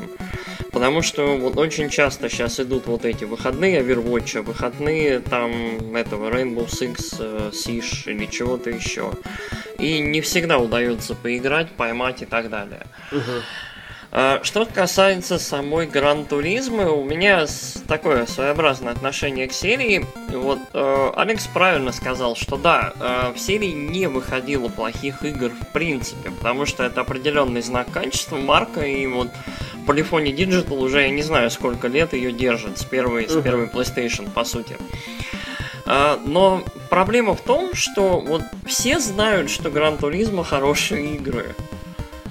Потому 0.75 1.01
что 1.01 1.37
вот 1.37 1.57
очень 1.57 1.89
часто 1.89 2.27
сейчас 2.29 2.59
идут 2.59 2.87
вот 2.87 3.05
эти 3.05 3.23
выходные 3.23 3.79
Overwatch, 3.79 4.41
выходные 4.41 5.21
там 5.21 5.95
этого 5.95 6.29
Rainbow 6.29 6.67
Six 6.67 7.15
э, 7.17 7.51
Siege 7.53 8.11
или 8.11 8.25
чего-то 8.25 8.71
еще. 8.71 9.13
И 9.79 9.99
не 9.99 10.19
всегда 10.19 10.57
удается 10.57 11.15
поиграть, 11.15 11.71
поймать 11.71 12.23
и 12.23 12.25
так 12.25 12.49
далее. 12.49 12.87
Uh-huh. 13.09 14.43
Что 14.43 14.65
касается 14.65 15.39
самой 15.39 15.87
Гран 15.87 16.25
Туризмы, 16.25 16.89
у 16.89 17.03
меня 17.03 17.45
такое 17.87 18.25
своеобразное 18.25 18.93
отношение 18.93 19.47
к 19.47 19.53
серии. 19.53 20.05
Вот 20.29 20.59
э, 20.73 21.11
Алекс 21.15 21.47
правильно 21.47 21.93
сказал, 21.93 22.35
что 22.35 22.57
да, 22.57 22.93
э, 22.97 23.33
в 23.33 23.39
серии 23.39 23.71
не 23.71 24.07
выходило 24.07 24.67
плохих 24.67 25.23
игр 25.23 25.51
в 25.51 25.73
принципе, 25.73 26.31
потому 26.31 26.65
что 26.65 26.83
это 26.83 27.01
определенный 27.01 27.61
знак 27.61 27.91
качества, 27.91 28.37
марка, 28.37 28.81
и 28.81 29.05
вот 29.07 29.29
Polyphony 29.85 30.35
Digital 30.35 30.77
уже 30.79 31.01
я 31.01 31.09
не 31.09 31.21
знаю 31.21 31.49
сколько 31.51 31.87
лет 31.87 32.13
ее 32.13 32.31
держит 32.31 32.77
с 32.77 32.83
первой, 32.83 33.29
с 33.29 33.41
первой 33.41 33.67
PlayStation, 33.67 34.29
по 34.29 34.43
сути. 34.43 34.77
А, 35.85 36.19
но 36.25 36.63
проблема 36.89 37.35
в 37.35 37.41
том, 37.41 37.73
что 37.73 38.19
вот 38.19 38.41
все 38.65 38.99
знают, 38.99 39.49
что 39.49 39.69
Gran 39.69 39.97
Turismo 39.97 40.43
хорошие 40.43 41.15
игры. 41.15 41.55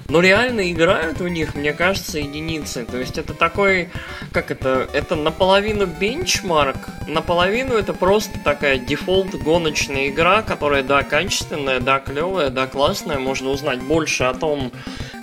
Но 0.07 0.21
реально 0.21 0.71
играют 0.71 1.19
у 1.21 1.27
них, 1.27 1.55
мне 1.55 1.73
кажется, 1.73 2.19
единицы. 2.19 2.85
То 2.85 2.97
есть 2.97 3.17
это 3.17 3.33
такой, 3.33 3.89
как 4.31 4.51
это, 4.51 4.87
это 4.93 5.15
наполовину 5.15 5.87
бенчмарк, 5.87 6.77
наполовину 7.07 7.73
это 7.73 7.93
просто 7.93 8.37
такая 8.43 8.77
дефолт 8.77 9.33
гоночная 9.33 10.09
игра, 10.09 10.43
которая, 10.43 10.83
да, 10.83 11.01
качественная, 11.01 11.79
да, 11.79 11.99
клевая, 11.99 12.51
да, 12.51 12.67
классная. 12.67 13.17
Можно 13.17 13.49
узнать 13.49 13.81
больше 13.81 14.25
о 14.25 14.35
том, 14.35 14.71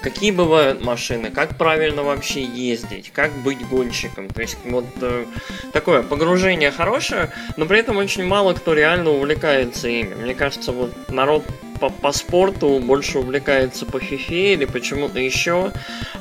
какие 0.02 0.30
бывают 0.30 0.84
машины, 0.84 1.30
как 1.30 1.56
правильно 1.56 2.02
вообще 2.02 2.42
ездить, 2.42 3.10
как 3.12 3.32
быть 3.42 3.66
гонщиком. 3.68 4.28
То 4.28 4.42
есть 4.42 4.58
вот 4.64 4.84
э, 5.00 5.24
такое 5.72 6.02
погружение 6.02 6.70
хорошее, 6.70 7.30
но 7.56 7.66
при 7.66 7.78
этом 7.78 7.96
очень 7.96 8.24
мало 8.24 8.54
кто 8.54 8.74
реально 8.74 9.10
увлекается 9.10 9.88
ими. 9.88 10.14
Мне 10.14 10.34
кажется, 10.34 10.72
вот 10.72 10.92
народ 11.08 11.44
по, 11.82 11.90
по 11.90 12.12
спорту 12.12 12.78
больше 12.78 13.18
увлекается 13.18 13.86
по 13.86 13.98
фифе 13.98 14.54
или 14.54 14.66
почему-то 14.66 15.18
еще. 15.18 15.72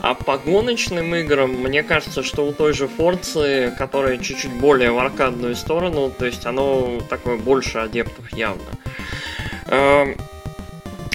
А 0.02 0.16
по 0.16 0.38
гоночным 0.38 1.14
играм, 1.16 1.52
мне 1.52 1.84
кажется, 1.84 2.24
что 2.24 2.48
у 2.48 2.52
той 2.52 2.74
же 2.74 2.88
Форцы, 2.88 3.74
которая 3.78 4.18
чуть-чуть 4.18 4.54
более 4.54 4.92
в 4.92 4.98
аркадную 4.98 5.56
сторону, 5.56 6.12
то 6.18 6.26
есть 6.26 6.46
оно 6.48 7.00
такое 7.10 7.38
больше 7.38 7.78
адептов 7.78 8.34
явно. 8.34 8.64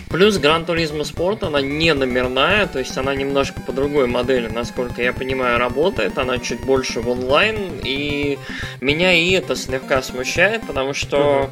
Плюс 0.09 0.39
Gran 0.39 0.65
Turismo 0.65 1.03
Sport, 1.03 1.45
она 1.45 1.61
не 1.61 1.93
номерная, 1.93 2.67
то 2.67 2.79
есть 2.79 2.97
она 2.97 3.15
немножко 3.15 3.61
по 3.61 3.73
другой 3.73 4.07
модели, 4.07 4.47
насколько 4.47 5.03
я 5.03 5.13
понимаю, 5.13 5.59
работает. 5.59 6.17
Она 6.17 6.39
чуть 6.39 6.61
больше 6.61 7.01
в 7.01 7.09
онлайн, 7.09 7.81
и 7.83 8.39
меня 8.81 9.13
и 9.13 9.33
это 9.33 9.57
слегка 9.57 10.03
смущает, 10.03 10.63
потому 10.67 10.95
что 10.95 11.51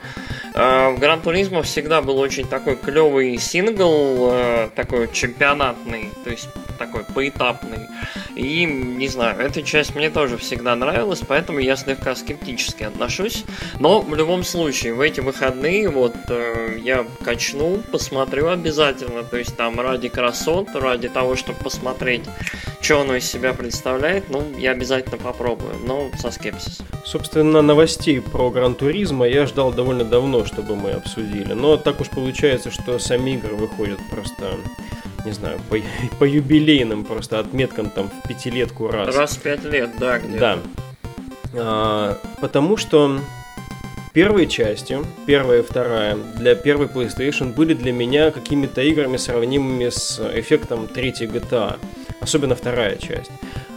э, 0.55 0.59
в 0.91 1.01
Gran 1.01 1.23
Turismo 1.23 1.63
всегда 1.63 2.01
был 2.01 2.19
очень 2.19 2.47
такой 2.47 2.77
клевый 2.77 3.39
сингл, 3.39 4.31
э, 4.33 4.69
такой 4.77 5.13
чемпионатный, 5.13 6.11
то 6.23 6.31
есть 6.31 6.49
такой 6.79 7.05
поэтапный. 7.05 7.89
И, 8.37 8.65
не 8.65 9.09
знаю, 9.09 9.39
эта 9.41 9.63
часть 9.63 9.95
мне 9.95 10.11
тоже 10.11 10.37
всегда 10.39 10.75
нравилась, 10.75 11.21
поэтому 11.27 11.59
я 11.61 11.77
слегка 11.77 12.15
скептически 12.15 12.85
отношусь. 12.85 13.45
Но 13.79 14.01
в 14.01 14.15
любом 14.15 14.45
случае, 14.45 14.95
в 14.95 15.01
эти 15.01 15.21
выходные 15.21 15.89
вот 15.89 16.15
э, 16.29 16.79
я 16.83 17.05
качну, 17.25 17.79
посмотрю 17.91 18.44
обязательно. 18.51 19.23
То 19.25 19.37
есть 19.37 19.57
там 19.57 19.81
ради 19.81 20.09
красот, 20.09 20.69
ради 20.75 21.09
того, 21.09 21.37
чтобы 21.37 21.59
посмотреть, 21.61 22.23
что 22.81 23.01
оно 23.01 23.17
из 23.17 23.25
себя 23.25 23.53
представляет, 23.53 24.31
ну, 24.31 24.45
я 24.59 24.73
обязательно 24.73 25.17
попробую, 25.17 25.75
но 25.87 26.11
со 26.19 26.31
скепсисом. 26.31 26.87
Собственно, 27.05 27.63
новостей 27.63 28.21
про 28.21 28.51
Гран 28.51 28.75
Туризма 28.75 29.27
я 29.27 29.47
ждал 29.47 29.73
довольно 29.73 30.05
давно, 30.05 30.45
чтобы 30.45 30.77
мы 30.77 30.93
обсудили. 30.93 31.53
Но 31.53 31.77
так 31.77 32.01
уж 32.01 32.11
получается, 32.11 32.71
что 32.71 32.99
сами 32.99 33.33
игры 33.33 33.55
выходят 33.55 33.99
просто 34.11 34.57
не 35.25 35.33
знаю, 35.33 35.59
по, 35.71 35.79
по 36.19 36.25
юбилейным 36.25 37.05
просто 37.05 37.39
отметкам 37.39 37.91
там 37.91 38.11
в 38.11 38.29
пятилетку 38.29 38.89
раз. 38.89 39.17
Раз 39.17 39.37
в 39.37 39.41
пять 39.41 39.65
лет, 39.65 39.91
да, 39.99 40.19
где 40.19 40.39
Да. 40.39 40.59
А, 41.55 42.19
потому 42.41 42.77
что 42.77 43.21
первые 44.15 44.47
части, 44.47 44.99
первая 45.27 45.61
и 45.61 45.63
вторая, 45.63 46.17
для 46.37 46.55
первой 46.55 46.87
PlayStation 46.87 47.53
были 47.53 47.75
для 47.75 47.93
меня 47.93 48.31
какими-то 48.31 48.81
играми, 48.81 49.19
сравнимыми 49.19 49.91
с 49.91 50.21
эффектом 50.35 50.87
третьей 50.87 51.27
GTA. 51.27 51.79
Особенно 52.21 52.55
вторая 52.55 52.97
часть. 52.97 53.31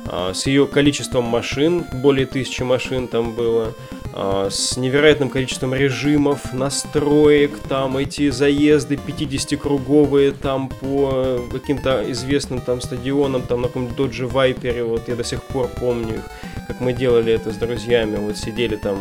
А, 0.06 0.34
с 0.34 0.46
ее 0.46 0.68
количеством 0.68 1.26
машин, 1.26 1.84
более 1.92 2.28
тысячи 2.28 2.62
машин 2.62 3.08
там 3.08 3.34
было, 3.34 3.74
а, 4.14 4.50
с 4.50 4.78
невероятным 4.78 5.30
количеством 5.30 5.74
режимов, 5.74 6.54
настроек, 6.54 7.58
там 7.68 7.98
эти 7.98 8.30
заезды 8.30 8.96
50-круговые 8.96 10.32
там 10.32 10.70
по 10.70 11.42
каким-то 11.52 12.10
известным 12.12 12.62
там 12.62 12.80
стадионам, 12.80 13.42
там 13.42 13.62
на 13.62 13.68
каком-то 13.68 14.04
Dodge 14.04 14.32
Viper, 14.32 14.84
вот 14.84 15.08
я 15.10 15.16
до 15.16 15.24
сих 15.24 15.42
пор 15.44 15.68
помню 15.68 16.18
их, 16.18 16.24
как 16.68 16.80
мы 16.80 16.94
делали 16.94 17.34
это 17.34 17.52
с 17.52 17.56
друзьями, 17.56 18.18
вот 18.18 18.38
сидели 18.38 18.76
там, 18.76 18.98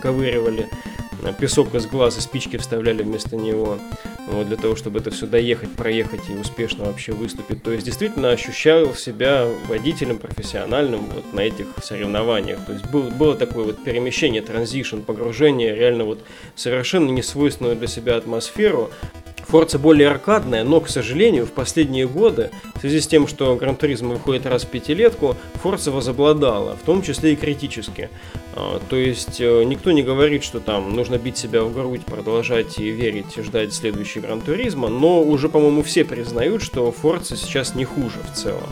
выковыривали 0.00 0.68
песок 1.38 1.74
из 1.74 1.86
глаз 1.86 2.16
и 2.16 2.20
спички 2.22 2.56
вставляли 2.56 3.02
вместо 3.02 3.36
него, 3.36 3.78
вот, 4.26 4.48
для 4.48 4.56
того, 4.56 4.74
чтобы 4.74 5.00
это 5.00 5.10
все 5.10 5.26
доехать, 5.26 5.70
проехать 5.72 6.22
и 6.30 6.32
успешно 6.32 6.86
вообще 6.86 7.12
выступить. 7.12 7.62
То 7.62 7.72
есть 7.72 7.84
действительно 7.84 8.30
ощущал 8.30 8.94
себя 8.94 9.46
водителем 9.68 10.16
профессиональным 10.16 11.04
вот 11.14 11.34
на 11.34 11.40
этих 11.40 11.66
соревнованиях. 11.82 12.64
То 12.64 12.72
есть 12.72 12.86
был, 12.86 13.02
было 13.02 13.36
такое 13.36 13.64
вот 13.64 13.84
перемещение, 13.84 14.40
transition, 14.40 15.00
погружение 15.00 15.74
реально 15.74 16.04
вот 16.04 16.20
совершенно 16.54 17.10
несвойственную 17.10 17.76
для 17.76 17.86
себя 17.86 18.16
атмосферу, 18.16 18.90
Forza 19.50 19.80
более 19.80 20.08
аркадная, 20.08 20.62
но, 20.62 20.80
к 20.80 20.88
сожалению, 20.88 21.44
в 21.44 21.50
последние 21.50 22.06
годы, 22.06 22.52
в 22.76 22.80
связи 22.80 23.00
с 23.00 23.08
тем, 23.08 23.26
что 23.26 23.56
Gran 23.56 23.74
Turismo 23.74 24.10
выходит 24.10 24.46
раз 24.46 24.62
в 24.62 24.68
пятилетку, 24.68 25.36
Forza 25.54 25.90
возобладала, 25.90 26.76
в 26.76 26.86
том 26.86 27.02
числе 27.02 27.32
и 27.32 27.36
критически. 27.36 28.10
А, 28.54 28.80
то 28.88 28.94
есть 28.94 29.40
э, 29.40 29.64
никто 29.64 29.90
не 29.90 30.04
говорит, 30.04 30.44
что 30.44 30.60
там 30.60 30.94
нужно 30.94 31.18
бить 31.18 31.36
себя 31.36 31.64
в 31.64 31.74
грудь, 31.74 32.04
продолжать 32.04 32.78
и 32.78 32.90
верить, 32.90 33.36
и 33.36 33.42
ждать 33.42 33.74
следующий 33.74 34.20
Gran 34.20 34.40
Turismo, 34.40 34.86
но 34.86 35.20
уже, 35.20 35.48
по-моему, 35.48 35.82
все 35.82 36.04
признают, 36.04 36.62
что 36.62 36.92
Forza 36.92 37.36
сейчас 37.36 37.74
не 37.74 37.84
хуже 37.84 38.20
в 38.32 38.36
целом, 38.36 38.68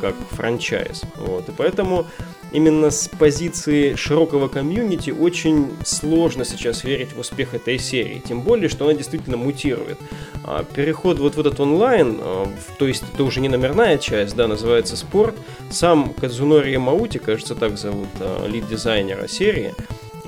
как 0.00 0.14
франчайз. 0.30 1.02
Вот. 1.16 1.48
И 1.48 1.52
поэтому 1.56 2.06
именно 2.52 2.90
с 2.90 3.08
позиции 3.08 3.94
широкого 3.94 4.48
комьюнити 4.48 5.10
очень 5.10 5.70
сложно 5.84 6.44
сейчас 6.44 6.84
верить 6.84 7.12
в 7.14 7.20
успех 7.20 7.54
этой 7.54 7.78
серии. 7.78 8.22
Тем 8.26 8.42
более, 8.42 8.68
что 8.68 8.84
она 8.84 8.94
действительно 8.94 9.36
мутирует. 9.36 9.98
А, 10.44 10.64
переход 10.64 11.18
вот 11.18 11.36
в 11.36 11.40
этот 11.40 11.60
онлайн, 11.60 12.18
а, 12.20 12.48
то 12.78 12.86
есть 12.86 13.04
это 13.12 13.24
уже 13.24 13.40
не 13.40 13.48
номерная 13.48 13.98
часть, 13.98 14.34
да, 14.36 14.48
называется 14.48 14.96
спорт. 14.96 15.34
Сам 15.70 16.12
Кадзунори 16.14 16.76
Маути, 16.76 17.18
кажется, 17.18 17.54
так 17.54 17.78
зовут 17.78 18.08
а, 18.20 18.46
лид-дизайнера 18.46 19.28
серии, 19.28 19.74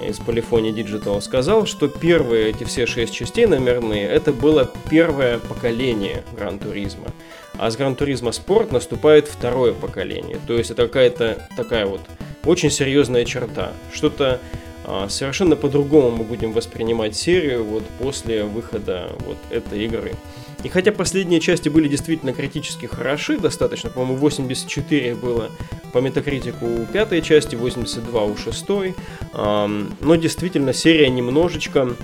из 0.03 0.19
Polyphony 0.19 0.75
Digital 0.75 1.21
сказал, 1.21 1.67
что 1.67 1.89
первые 1.89 2.51
эти 2.51 2.65
все 2.65 2.87
шесть 2.87 3.15
частей 3.15 3.47
номерные, 3.47 4.07
это 4.07 4.33
было 4.33 4.71
первое 4.91 5.39
поколение 5.39 6.25
Гран 6.37 6.59
Туризма. 6.59 7.07
А 7.59 7.71
с 7.71 7.77
Гран 7.77 7.95
Туризма 7.95 8.33
Спорт 8.33 8.73
наступает 8.73 9.29
второе 9.29 9.73
поколение. 9.73 10.39
То 10.47 10.55
есть 10.55 10.71
это 10.71 10.87
какая-то 10.87 11.49
такая 11.57 11.87
вот 11.87 12.01
очень 12.45 12.71
серьезная 12.71 13.25
черта. 13.25 13.73
Что-то 13.93 14.41
а, 14.85 15.09
совершенно 15.09 15.55
по-другому 15.55 16.11
мы 16.11 16.25
будем 16.25 16.53
воспринимать 16.53 17.15
серию 17.15 17.65
вот 17.65 17.85
после 17.99 18.45
выхода 18.45 19.13
вот 19.21 19.37
этой 19.51 19.85
игры. 19.85 20.15
И 20.65 20.69
хотя 20.69 20.93
последние 20.93 21.41
части 21.41 21.69
были 21.69 21.89
действительно 21.89 22.33
критически 22.33 22.87
хороши, 22.87 23.37
достаточно, 23.37 23.91
по-моему, 23.91 24.17
84 24.17 25.15
было 25.17 25.51
по 25.93 25.99
метакритику 25.99 26.67
у 26.67 26.87
пятой 26.87 27.21
части, 27.21 27.57
82 27.57 28.25
у 28.25 28.37
шестой, 28.37 28.95
но 29.35 30.15
действительно 30.15 30.73
серия 30.73 31.11
немножечко 31.11 31.97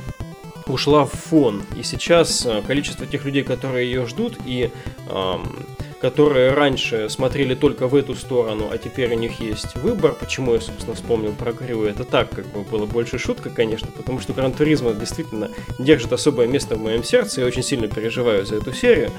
ушла 0.70 1.04
в 1.04 1.12
фон. 1.12 1.62
И 1.76 1.82
сейчас 1.82 2.46
э, 2.46 2.62
количество 2.66 3.06
тех 3.06 3.24
людей, 3.24 3.42
которые 3.42 3.86
ее 3.86 4.06
ждут 4.06 4.38
и 4.44 4.70
эм, 5.08 5.66
которые 6.00 6.52
раньше 6.52 7.08
смотрели 7.08 7.54
только 7.54 7.88
в 7.88 7.94
эту 7.94 8.14
сторону, 8.14 8.68
а 8.70 8.78
теперь 8.78 9.12
у 9.14 9.18
них 9.18 9.40
есть 9.40 9.74
выбор, 9.76 10.12
почему 10.12 10.54
я, 10.54 10.60
собственно, 10.60 10.94
вспомнил 10.94 11.32
про 11.32 11.52
Крю, 11.52 11.84
это 11.84 12.04
так, 12.04 12.30
как 12.30 12.46
бы 12.46 12.62
было 12.62 12.86
больше 12.86 13.18
шутка, 13.18 13.50
конечно, 13.50 13.88
потому 13.88 14.20
что 14.20 14.32
Гран 14.32 14.52
Туризма 14.52 14.92
действительно 14.92 15.50
держит 15.78 16.12
особое 16.12 16.46
место 16.46 16.76
в 16.76 16.82
моем 16.82 17.02
сердце, 17.02 17.40
я 17.40 17.46
очень 17.46 17.62
сильно 17.62 17.88
переживаю 17.88 18.46
за 18.46 18.56
эту 18.56 18.72
серию. 18.72 19.10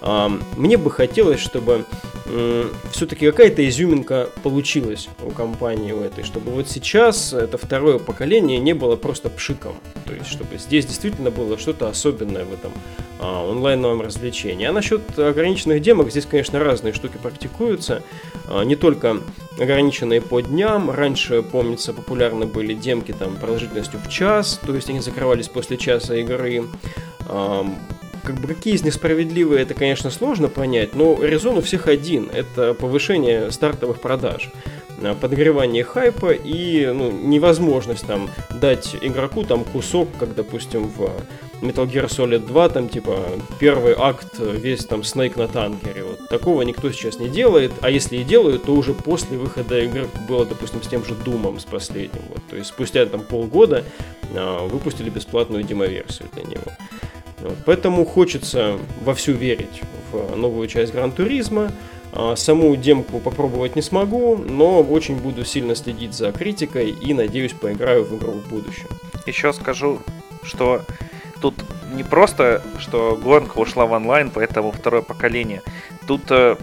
Эм, 0.00 0.42
мне 0.56 0.76
бы 0.76 0.90
хотелось, 0.90 1.40
чтобы 1.40 1.84
все-таки 2.92 3.26
какая-то 3.26 3.66
изюминка 3.68 4.28
получилась 4.42 5.08
у 5.22 5.30
компании 5.30 5.92
у 5.92 6.00
этой, 6.00 6.24
чтобы 6.24 6.50
вот 6.50 6.68
сейчас 6.68 7.32
это 7.32 7.56
второе 7.58 7.98
поколение 7.98 8.58
не 8.58 8.74
было 8.74 8.96
просто 8.96 9.30
пшиком. 9.30 9.74
То 10.04 10.12
есть, 10.12 10.28
чтобы 10.28 10.58
здесь 10.58 10.86
действительно 10.86 11.30
было 11.30 11.58
что-то 11.58 11.88
особенное 11.88 12.44
в 12.44 12.52
этом 12.52 12.72
а, 13.18 13.50
онлайновом 13.50 14.02
развлечении. 14.02 14.66
А 14.66 14.72
насчет 14.72 15.18
ограниченных 15.18 15.80
демок, 15.80 16.10
здесь, 16.10 16.26
конечно, 16.26 16.58
разные 16.58 16.92
штуки 16.92 17.18
практикуются. 17.20 18.02
А, 18.46 18.62
не 18.62 18.76
только 18.76 19.20
ограниченные 19.58 20.20
по 20.20 20.40
дням. 20.40 20.90
Раньше, 20.90 21.42
помнится, 21.42 21.92
популярны 21.92 22.46
были 22.46 22.74
демки 22.74 23.12
там 23.12 23.36
продолжительностью 23.36 24.00
в 24.00 24.08
час, 24.08 24.60
то 24.64 24.74
есть 24.74 24.88
они 24.88 25.00
закрывались 25.00 25.48
после 25.48 25.76
часа 25.76 26.14
игры. 26.16 26.64
А, 27.26 27.66
как 28.28 28.36
бы 28.40 28.46
какие 28.46 28.74
из 28.74 28.82
них 28.82 28.92
справедливые, 28.92 29.62
это, 29.62 29.72
конечно, 29.72 30.10
сложно 30.10 30.48
понять, 30.48 30.94
но 30.94 31.18
резон 31.22 31.56
у 31.56 31.62
всех 31.62 31.86
один– 31.86 32.28
это 32.34 32.74
повышение 32.74 33.50
стартовых 33.50 34.00
продаж 34.00 34.50
подогревание 35.20 35.84
хайпа 35.84 36.32
и 36.32 36.86
ну, 36.86 37.12
невозможность 37.12 38.06
там 38.06 38.28
дать 38.60 38.96
игроку 39.00 39.44
там 39.44 39.64
кусок, 39.64 40.08
как, 40.18 40.34
допустим, 40.34 40.88
в 40.88 41.12
Metal 41.60 41.88
Gear 41.88 42.08
Solid 42.08 42.46
2, 42.46 42.68
там, 42.68 42.88
типа, 42.88 43.24
первый 43.58 43.94
акт, 43.96 44.38
весь 44.38 44.84
там 44.84 45.04
Снейк 45.04 45.36
на 45.36 45.48
танкере. 45.48 46.04
Вот 46.04 46.28
такого 46.28 46.62
никто 46.62 46.90
сейчас 46.90 47.18
не 47.18 47.28
делает, 47.28 47.72
а 47.80 47.90
если 47.90 48.16
и 48.16 48.24
делают, 48.24 48.64
то 48.64 48.74
уже 48.74 48.94
после 48.94 49.38
выхода 49.38 49.78
игры 49.78 50.08
было, 50.28 50.44
допустим, 50.44 50.82
с 50.82 50.88
тем 50.88 51.04
же 51.04 51.14
Думом, 51.14 51.58
с 51.58 51.64
последним. 51.64 52.22
Вот. 52.28 52.42
То 52.50 52.56
есть 52.56 52.68
спустя 52.68 53.06
там 53.06 53.20
полгода 53.20 53.84
а, 54.34 54.66
выпустили 54.66 55.10
бесплатную 55.10 55.62
демоверсию 55.62 56.28
для 56.34 56.44
него. 56.44 56.72
Поэтому 57.64 58.04
хочется 58.04 58.78
вовсю 59.02 59.32
верить 59.32 59.82
в 60.12 60.36
новую 60.36 60.66
часть 60.68 60.92
Гран 60.92 61.12
Туризма. 61.12 61.70
А, 62.12 62.36
саму 62.36 62.74
демку 62.76 63.20
попробовать 63.20 63.76
не 63.76 63.82
смогу, 63.82 64.36
но 64.36 64.82
очень 64.82 65.16
буду 65.16 65.44
сильно 65.44 65.74
следить 65.74 66.14
за 66.14 66.32
критикой 66.32 66.90
и 66.90 67.14
надеюсь 67.14 67.52
поиграю 67.52 68.04
в 68.04 68.16
игру 68.16 68.32
в 68.32 68.48
будущем. 68.48 68.88
Еще 69.26 69.52
скажу, 69.52 70.00
что 70.42 70.82
тут 71.40 71.54
не 71.92 72.02
просто, 72.02 72.62
что 72.78 73.18
гонка 73.22 73.58
ушла 73.58 73.86
в 73.86 73.92
онлайн, 73.92 74.30
поэтому 74.32 74.72
второе 74.72 75.02
поколение. 75.02 75.62
Тут 76.06 76.22
э, 76.30 76.56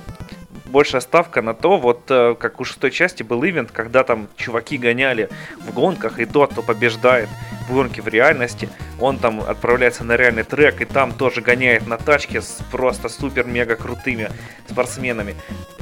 большая 0.76 1.00
ставка 1.00 1.42
на 1.42 1.54
то, 1.54 1.78
вот 1.78 2.02
э, 2.10 2.36
как 2.38 2.60
у 2.60 2.66
шестой 2.66 2.92
части 2.92 3.24
был 3.24 3.46
ивент, 3.46 3.72
когда 3.72 4.04
там 4.04 4.28
чуваки 4.36 4.78
гоняли 4.78 5.30
в 5.66 5.72
гонках, 5.74 6.20
и 6.20 6.26
тот, 6.26 6.52
кто 6.52 6.62
побеждает 6.62 7.30
в 7.70 7.74
гонке 7.74 8.02
в 8.02 8.10
реальности, 8.10 8.68
он 9.00 9.18
там 9.18 9.40
отправляется 9.40 10.04
на 10.04 10.18
реальный 10.18 10.44
трек, 10.44 10.82
и 10.82 10.86
там 10.86 11.14
тоже 11.14 11.40
гоняет 11.40 11.88
на 11.88 11.98
тачке 11.98 12.42
с 12.42 12.60
просто 12.72 13.08
супер-мега 13.08 13.78
крутыми 13.78 14.30
спортсменами, 14.70 15.36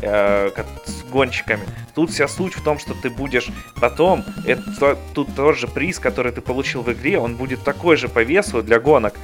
э, 0.04 0.52
с 0.86 1.04
гонщиками. 1.10 1.64
Тут 1.96 2.12
вся 2.12 2.28
суть 2.28 2.54
в 2.54 2.64
том, 2.64 2.78
что 2.78 2.94
ты 2.94 3.10
будешь 3.10 3.50
потом, 3.82 4.24
это, 4.46 4.96
тут 5.16 5.36
тот 5.36 5.58
же 5.58 5.68
приз, 5.68 5.98
который 5.98 6.32
ты 6.32 6.42
получил 6.42 6.84
в 6.84 6.94
игре, 6.94 7.18
он 7.18 7.36
будет 7.36 7.64
такой 7.64 7.98
же 7.98 8.10
по 8.10 8.22
весу 8.22 8.62
для 8.62 8.80
гонок, 8.80 9.16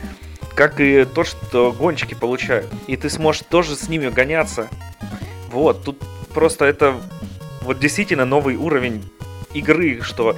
как 0.56 0.80
и 0.80 1.06
то, 1.06 1.24
что 1.24 1.72
гонщики 1.72 2.16
получают. 2.16 2.66
И 2.88 2.98
ты 2.98 3.08
сможешь 3.12 3.44
тоже 3.48 3.76
с 3.76 3.88
ними 3.88 4.10
гоняться 4.10 4.68
вот, 5.52 5.84
тут 5.84 5.98
просто 6.34 6.66
это 6.66 6.96
вот 7.62 7.80
действительно 7.80 8.26
новый 8.26 8.56
уровень 8.56 9.04
игры, 9.54 10.02
что 10.02 10.36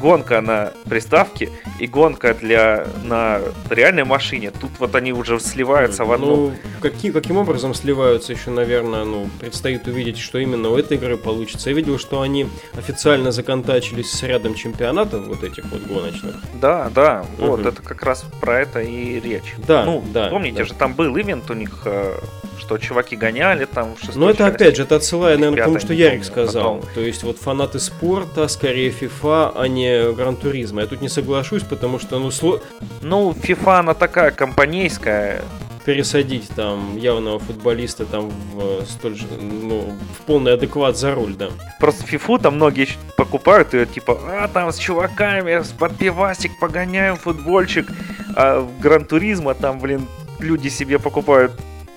гонка 0.00 0.40
на 0.40 0.72
приставке 0.88 1.50
и 1.78 1.86
гонка 1.86 2.34
для 2.34 2.86
на 3.04 3.40
реальной 3.70 4.04
машине. 4.04 4.50
Тут 4.50 4.72
вот 4.78 4.94
они 4.94 5.12
уже 5.12 5.40
сливаются 5.40 6.04
в 6.04 6.12
одну. 6.12 6.36
Ну, 6.36 6.52
каким, 6.82 7.12
каким 7.12 7.36
образом 7.38 7.72
сливаются, 7.72 8.32
еще, 8.32 8.50
наверное, 8.50 9.04
ну, 9.04 9.28
предстоит 9.40 9.86
увидеть, 9.86 10.18
что 10.18 10.38
именно 10.38 10.68
у 10.68 10.76
этой 10.76 10.98
игры 10.98 11.16
получится. 11.16 11.70
Я 11.70 11.76
видел, 11.76 11.98
что 11.98 12.20
они 12.20 12.46
официально 12.76 13.32
законтачились 13.32 14.10
с 14.10 14.22
рядом 14.22 14.54
чемпионатов 14.54 15.26
вот 15.26 15.42
этих 15.42 15.64
вот 15.70 15.82
гоночных. 15.82 16.36
Да, 16.60 16.90
да, 16.94 17.24
угу. 17.38 17.46
вот, 17.46 17.66
это 17.66 17.80
как 17.80 18.02
раз 18.02 18.26
про 18.40 18.60
это 18.60 18.80
и 18.80 19.20
речь. 19.20 19.54
Да, 19.66 19.84
ну, 19.84 20.04
да. 20.12 20.28
Помните 20.28 20.58
да. 20.58 20.64
же, 20.64 20.74
там 20.74 20.92
был 20.92 21.16
ивент 21.16 21.50
у 21.50 21.54
них 21.54 21.82
э, 21.86 22.18
что 22.58 22.78
чуваки 22.78 23.16
гоняли 23.16 23.64
там 23.64 23.94
в 23.94 24.16
Но 24.16 24.30
это 24.30 24.46
опять 24.46 24.76
же, 24.76 24.82
это 24.82 24.96
отсылая, 24.96 25.36
наверное, 25.36 25.62
к 25.62 25.64
тому, 25.64 25.78
что 25.78 25.92
Ярик 25.92 26.24
сказал. 26.24 26.76
Потом. 26.76 26.94
То 26.94 27.00
есть 27.00 27.22
вот 27.22 27.38
фанаты 27.38 27.78
спорта, 27.78 28.48
скорее 28.48 28.90
FIFA, 28.90 29.52
а 29.56 29.68
не 29.68 30.12
Гран 30.12 30.36
Туризма. 30.36 30.82
Я 30.82 30.86
тут 30.86 31.00
не 31.00 31.08
соглашусь, 31.08 31.62
потому 31.62 31.98
что, 31.98 32.18
ну, 32.18 32.30
сло... 32.30 32.60
Ну, 33.02 33.32
FIFA, 33.32 33.80
она 33.80 33.94
такая 33.94 34.30
компанейская, 34.30 35.42
пересадить 35.84 36.48
там 36.56 36.96
явного 36.96 37.38
футболиста 37.38 38.06
там 38.06 38.30
в 38.52 38.84
столь 38.86 39.16
же, 39.16 39.26
ну, 39.38 39.92
в 40.18 40.22
полный 40.22 40.54
адекват 40.54 40.96
за 40.96 41.14
руль, 41.14 41.34
да. 41.34 41.50
Просто 41.78 42.04
фифу 42.04 42.38
там 42.38 42.56
многие 42.56 42.88
покупают 43.16 43.74
ее, 43.74 43.86
типа, 43.86 44.18
а, 44.22 44.48
там 44.48 44.72
с 44.72 44.78
чуваками, 44.78 45.62
под 45.78 45.96
пивасик 45.96 46.58
погоняем 46.58 47.16
футбольчик, 47.16 47.86
а 48.34 48.60
в 48.60 48.80
Гран 48.80 49.04
Туризма 49.04 49.54
там, 49.54 49.78
блин, 49.78 50.06
люди 50.38 50.68
себе 50.68 50.98
покупают 50.98 51.52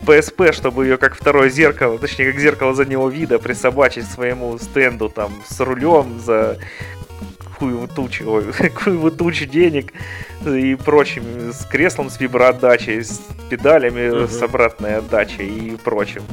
PSP, 0.05 0.53
чтобы 0.53 0.85
ее 0.85 0.97
как 0.97 1.15
второе 1.15 1.49
зеркало, 1.49 1.97
точнее 1.97 2.31
как 2.31 2.39
зеркало 2.39 2.73
заднего 2.73 3.09
вида 3.09 3.39
присобачить 3.39 4.05
своему 4.05 4.57
стенду 4.57 5.09
там 5.09 5.33
с 5.47 5.59
рулем 5.59 6.19
за 6.19 6.57
хуеву 7.57 7.87
тучу, 7.87 8.43
хуеву 8.75 9.11
тучу 9.11 9.45
денег 9.45 9.93
и 10.45 10.75
прочим, 10.75 11.51
с 11.51 11.65
креслом 11.65 12.09
с 12.09 12.19
виброотдачей, 12.19 13.03
с 13.03 13.21
педалями 13.49 14.09
угу. 14.09 14.27
с 14.27 14.41
обратной 14.41 14.97
отдачей 14.97 15.47
и 15.47 15.77
прочим. 15.77 16.23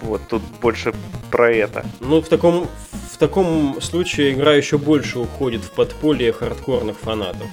Вот, 0.00 0.22
тут 0.28 0.42
больше 0.60 0.92
про 1.30 1.52
это. 1.52 1.84
Ну, 2.00 2.20
в 2.20 2.28
таком, 2.28 2.68
в 3.12 3.18
таком 3.18 3.80
случае 3.80 4.32
игра 4.32 4.54
еще 4.54 4.78
больше 4.78 5.20
уходит 5.20 5.62
в 5.62 5.70
подполье 5.70 6.32
хардкорных 6.32 6.98
фанатов. 6.98 7.46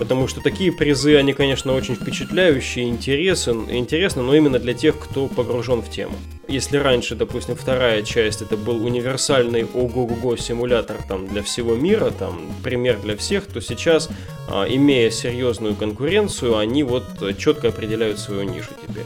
Потому 0.00 0.28
что 0.28 0.40
такие 0.40 0.72
призы, 0.72 1.16
они, 1.16 1.34
конечно, 1.34 1.74
очень 1.74 1.94
впечатляющие, 1.94 2.88
интересен, 2.88 3.70
интересны, 3.70 4.22
но 4.22 4.34
именно 4.34 4.58
для 4.58 4.72
тех, 4.72 4.98
кто 4.98 5.28
погружен 5.28 5.82
в 5.82 5.90
тему. 5.90 6.14
Если 6.48 6.78
раньше, 6.78 7.16
допустим, 7.16 7.54
вторая 7.54 8.02
часть 8.02 8.40
это 8.40 8.56
был 8.56 8.82
универсальный 8.82 9.66
ого-го 9.66 10.36
симулятор 10.38 10.96
там, 11.06 11.28
для 11.28 11.42
всего 11.42 11.74
мира, 11.74 12.10
там, 12.18 12.50
пример 12.64 12.98
для 12.98 13.14
всех, 13.14 13.44
то 13.44 13.60
сейчас, 13.60 14.08
а, 14.48 14.64
имея 14.64 15.10
серьезную 15.10 15.74
конкуренцию, 15.74 16.56
они 16.56 16.82
вот 16.82 17.04
четко 17.36 17.68
определяют 17.68 18.18
свою 18.18 18.44
нишу 18.44 18.70
теперь 18.80 19.04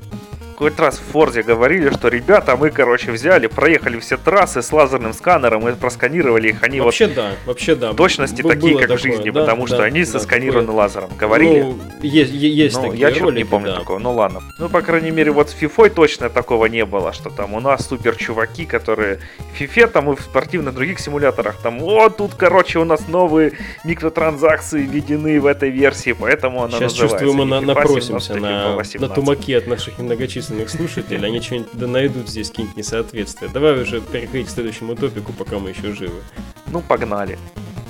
какой-то 0.54 0.82
раз 0.82 0.98
в 0.98 1.12
Форде 1.12 1.42
говорили, 1.42 1.90
что 1.90 2.08
ребята, 2.08 2.56
мы, 2.56 2.70
короче, 2.70 3.10
взяли, 3.10 3.48
проехали 3.48 3.98
все 3.98 4.16
трассы 4.16 4.62
с 4.62 4.72
лазерным 4.72 5.12
сканером, 5.12 5.62
мы 5.62 5.74
просканировали 5.74 6.48
их, 6.50 6.62
они 6.62 6.80
вообще 6.80 7.06
вот... 7.06 7.16
да, 7.16 7.32
вообще 7.44 7.74
да. 7.74 7.92
Точности 7.92 8.42
Б- 8.42 8.48
такие, 8.50 8.74
как 8.74 8.82
такое, 8.82 8.96
в 8.96 9.02
жизни, 9.02 9.30
да, 9.30 9.40
потому 9.40 9.66
да, 9.66 9.74
что 9.74 9.82
они 9.82 10.04
да, 10.04 10.06
сосканированы 10.06 10.66
такое. 10.66 10.76
лазером. 10.76 11.10
Говорили? 11.18 11.62
Ну, 11.62 11.78
есть, 12.02 12.32
есть 12.32 12.76
ну, 12.76 12.82
такие 12.82 13.00
Я 13.00 13.14
что-то 13.14 13.32
не 13.32 13.44
помню 13.44 13.72
да. 13.72 13.78
такого, 13.80 13.98
ну 13.98 14.12
ладно. 14.12 14.42
Ну, 14.58 14.68
по 14.68 14.80
крайней 14.80 15.10
мере, 15.10 15.32
вот 15.32 15.50
с 15.50 15.54
FIFA 15.54 15.90
точно 15.90 16.30
такого 16.30 16.66
не 16.66 16.84
было, 16.84 17.12
что 17.12 17.30
там 17.30 17.54
у 17.54 17.60
нас 17.60 17.86
супер 17.86 18.16
чуваки, 18.16 18.64
которые 18.64 19.18
в 19.52 19.60
FIFA 19.60 19.88
там 19.88 20.12
и 20.12 20.16
в 20.16 20.20
спортивных 20.20 20.74
других 20.74 21.00
симуляторах, 21.00 21.56
там, 21.62 21.82
о, 21.82 22.08
тут, 22.10 22.34
короче, 22.36 22.78
у 22.78 22.84
нас 22.84 23.08
новые 23.08 23.52
микротранзакции 23.84 24.82
введены 24.82 25.40
в 25.40 25.46
этой 25.46 25.70
версии, 25.70 26.12
поэтому 26.12 26.62
она 26.62 26.78
Сейчас 26.78 26.92
называется. 26.92 27.18
чувствую, 27.18 27.34
мы 27.34 27.44
на, 27.44 27.60
напросимся 27.60 28.34
на, 28.34 28.76
на 28.76 29.08
тумаке 29.08 29.58
от 29.58 29.66
наших 29.66 29.98
многочисленных 29.98 30.43
многочисленных 30.50 30.70
слушателей, 30.70 31.26
они 31.26 31.40
что-нибудь 31.40 31.68
да 31.72 31.86
найдут 31.86 32.28
здесь 32.28 32.50
какие-нибудь 32.50 32.76
несоответствия. 32.76 33.48
Давай 33.48 33.80
уже 33.80 34.00
переходить 34.00 34.48
к 34.48 34.50
следующему 34.50 34.96
топику, 34.96 35.32
пока 35.32 35.58
мы 35.58 35.70
еще 35.70 35.92
живы. 35.92 36.20
Ну, 36.66 36.80
погнали. 36.80 37.38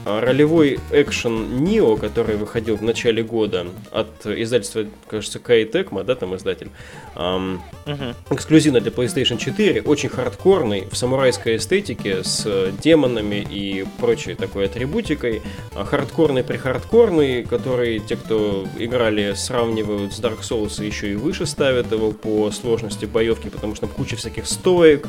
А, 0.05 0.21
ролевой 0.21 0.79
экшен 0.90 1.64
Нио, 1.64 1.97
который 1.97 2.37
выходил 2.37 2.77
в 2.77 2.83
начале 2.83 3.23
года 3.23 3.67
от 3.90 4.27
издательства, 4.27 4.85
кажется, 5.09 5.38
Кай 5.38 5.64
Текма, 5.64 6.05
да, 6.05 6.14
там 6.14 6.37
издатель, 6.37 6.69
эм, 7.17 7.62
uh-huh. 7.87 8.14
эксклюзивно 8.31 8.81
для 8.81 8.90
PlayStation 8.90 9.38
4, 9.38 9.83
очень 9.83 10.11
хардкорный, 10.11 10.87
в 10.90 10.97
самурайской 10.97 11.57
эстетике, 11.57 12.23
с 12.23 12.47
демонами 12.83 13.47
и 13.49 13.87
прочей 13.99 14.35
такой 14.35 14.67
атрибутикой, 14.67 15.43
а 15.75 15.85
хардкорный 15.85 16.45
прихардкорный, 16.45 17.45
который 17.45 18.01
те, 18.01 18.17
кто 18.17 18.67
играли, 18.79 19.33
сравнивают 19.35 20.12
с 20.12 20.21
Dark 20.21 20.40
Souls 20.40 20.83
и 20.83 20.87
еще 20.87 21.12
и 21.12 21.14
выше 21.14 21.47
ставят 21.47 21.93
его 21.93 22.12
по 22.12 22.51
сложности 22.51 23.07
боевки, 23.07 23.49
потому 23.49 23.75
что 23.75 23.87
там 23.87 23.95
куча 23.95 24.17
всяких 24.17 24.47
стоек, 24.47 25.09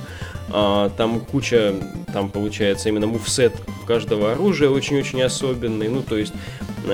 а, 0.49 0.89
там 0.97 1.19
куча, 1.19 1.75
там 2.15 2.29
получается 2.29 2.87
именно 2.87 3.07
мувсет 3.07 3.51
каждого 3.85 4.31
оружия 4.31 4.69
очень-очень 4.69 5.21
особенный, 5.21 5.89
ну 5.89 6.01
то 6.01 6.15
есть 6.15 6.31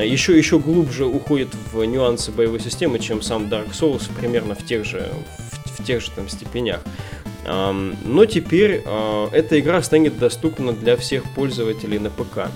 еще, 0.03 0.35
еще 0.35 0.57
глубже 0.57 1.05
уходит 1.05 1.49
в 1.71 1.83
нюансы 1.83 2.31
боевой 2.31 2.59
системы, 2.59 2.97
чем 2.97 3.21
сам 3.21 3.43
Dark 3.43 3.69
Souls, 3.71 4.09
примерно 4.19 4.55
в 4.55 4.65
тех 4.65 4.83
же, 4.83 5.07
в, 5.37 5.79
в 5.79 5.85
тех 5.85 6.01
же 6.01 6.09
там 6.09 6.27
степенях. 6.27 6.81
Но 7.45 8.25
теперь 8.25 8.81
а, 8.83 9.29
эта 9.31 9.59
игра 9.59 9.83
станет 9.83 10.17
доступна 10.17 10.73
для 10.73 10.97
всех 10.97 11.23
пользователей 11.35 11.99
на 11.99 12.09
ПК. 12.09 12.49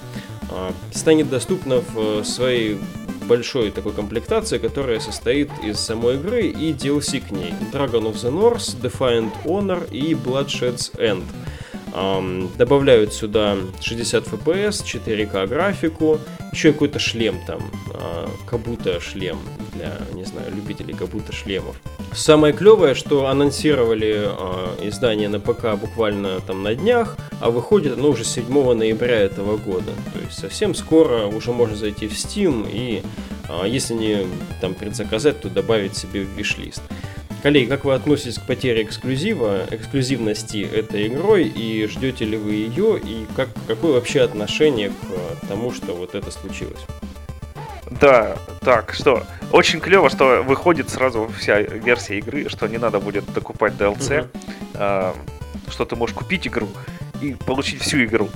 А, 0.50 0.74
станет 0.92 1.30
доступна 1.30 1.84
в 1.94 2.24
своей 2.24 2.80
большой 3.28 3.70
такой 3.70 3.94
комплектации, 3.94 4.58
которая 4.58 5.00
состоит 5.00 5.52
из 5.64 5.80
самой 5.80 6.16
игры 6.16 6.48
и 6.48 6.74
DLC 6.74 7.22
к 7.28 7.30
ней. 7.30 7.54
Dragon 7.72 8.12
of 8.12 8.16
the 8.16 8.32
North, 8.32 8.82
Defiant 8.82 9.32
Honor 9.46 9.88
и 9.92 10.14
Bloodshed's 10.14 10.96
End. 10.98 11.24
Добавляют 12.58 13.14
сюда 13.14 13.56
60 13.80 14.28
FPS, 14.28 14.84
4К 14.84 15.48
графику, 15.48 16.20
еще 16.52 16.74
какой-то 16.74 17.00
шлем 17.00 17.40
там, 17.48 17.60
uh, 17.94 18.30
как 18.46 18.60
будто 18.62 19.00
шлем 19.00 19.40
для, 19.74 19.98
не 20.14 20.26
знаю, 20.26 20.54
любителей 20.54 20.94
как 20.94 21.10
будто 21.10 21.32
шлемов. 21.32 21.76
Самое 22.14 22.54
клевое, 22.54 22.96
что 22.96 23.28
анонсировали 23.28 24.28
uh, 24.28 24.88
издание 24.88 25.30
на 25.30 25.40
ПК 25.40 25.76
буквально 25.80 26.42
там 26.42 26.64
на 26.64 26.76
днях, 26.76 27.18
а 27.40 27.50
выходит 27.50 27.98
оно 27.98 28.10
уже 28.10 28.26
7 28.26 28.74
ноября 28.74 29.20
этого 29.20 29.56
года. 29.56 29.92
То 30.14 30.20
есть 30.20 30.38
совсем 30.38 30.76
скоро 30.76 31.28
уже 31.28 31.52
можно 31.52 31.78
зайти 31.78 32.08
в 32.08 32.14
Steam 32.14 32.70
и, 32.70 33.04
uh, 33.48 33.70
если 33.70 33.94
не 33.94 34.28
там 34.60 34.74
предзаказать, 34.74 35.40
то 35.40 35.50
добавить 35.50 35.96
себе 35.96 36.24
в 36.24 36.30
виш-лист. 36.30 36.82
Коллеги, 37.46 37.70
как 37.70 37.86
вы 37.86 37.94
относитесь 37.94 38.40
к 38.40 38.48
потере 38.48 38.82
эксклюзива, 38.82 39.68
эксклюзивности 39.70 40.68
этой 40.68 41.06
игрой, 41.06 41.44
и 41.44 41.86
ждете 41.86 42.26
ли 42.26 42.38
вы 42.38 42.54
ее, 42.54 43.00
и 43.00 43.28
как, 43.36 43.50
какое 43.68 43.94
вообще 43.94 44.22
отношение 44.22 44.90
к 44.90 45.48
тому, 45.48 45.72
что 45.72 45.94
вот 45.94 46.16
это 46.16 46.32
случилось? 46.32 46.80
Да, 48.02 48.36
так, 48.62 48.96
что, 48.96 49.28
очень 49.52 49.80
клево, 49.80 50.10
что 50.10 50.42
выходит 50.42 50.90
сразу 50.90 51.30
вся 51.38 51.62
версия 51.62 52.18
игры, 52.18 52.50
что 52.50 52.66
не 52.66 52.80
надо 52.80 53.00
будет 53.00 53.32
докупать 53.32 53.74
DLC, 53.74 54.22
угу. 54.22 54.30
а, 54.74 55.16
что 55.70 55.86
ты 55.86 55.96
можешь 55.96 56.16
купить 56.16 56.48
игру 56.48 56.68
и 57.22 57.36
получить 57.36 57.80
всю 57.80 58.06
игру. 58.06 58.28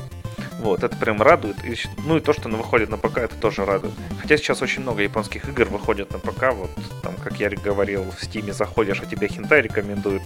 Вот, 0.59 0.83
это 0.83 0.95
прям 0.97 1.21
радует. 1.21 1.63
И, 1.63 1.75
ну 2.05 2.17
и 2.17 2.19
то, 2.19 2.33
что 2.33 2.49
она 2.49 2.57
выходит 2.57 2.89
на 2.89 2.97
ПК, 2.97 3.19
это 3.19 3.35
тоже 3.35 3.63
радует. 3.63 3.93
Хотя 4.21 4.35
сейчас 4.37 4.61
очень 4.61 4.81
много 4.81 5.01
японских 5.01 5.47
игр 5.47 5.65
выходят 5.65 6.11
на 6.11 6.19
ПК. 6.19 6.53
Вот 6.53 6.71
там, 7.01 7.15
как 7.15 7.39
я 7.39 7.49
говорил, 7.49 8.03
в 8.11 8.21
Стиме 8.21 8.51
заходишь, 8.51 9.01
а 9.01 9.05
тебе 9.05 9.29
хентай 9.29 9.61
рекомендуют 9.61 10.23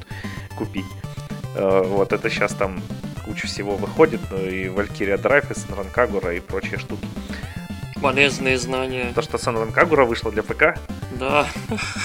купить. 0.58 0.86
Э, 1.56 1.84
вот 1.86 2.13
это 2.13 2.32
сейчас 2.32 2.54
там 2.54 2.82
куча 3.26 3.46
всего 3.46 3.76
выходит. 3.76 4.22
Ну 4.32 4.38
и 4.38 4.65
Valkyria 4.65 5.22
Drive, 5.22 5.52
и 5.52 5.54
Senran 5.54 5.93
Kagura 5.93 6.36
и 6.36 6.39
прочие 6.39 6.80
штуки. 6.80 7.08
Полезные 8.02 8.58
знания. 8.58 9.12
То, 9.13 9.22
что 9.22 9.38
Senran 9.38 9.72
Kagura 9.72 10.04
вышла 10.04 10.32
для 10.32 10.41
ПК? 10.41 10.80
Да. 11.12 11.46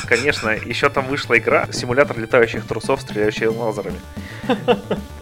Конечно, 0.07 0.51
еще 0.51 0.91
там 0.91 1.07
вышла 1.07 1.39
игра, 1.39 1.67
симулятор 1.73 2.19
летающих 2.19 2.67
трусов, 2.67 3.01
стреляющих 3.01 3.51
лазерами 3.51 3.99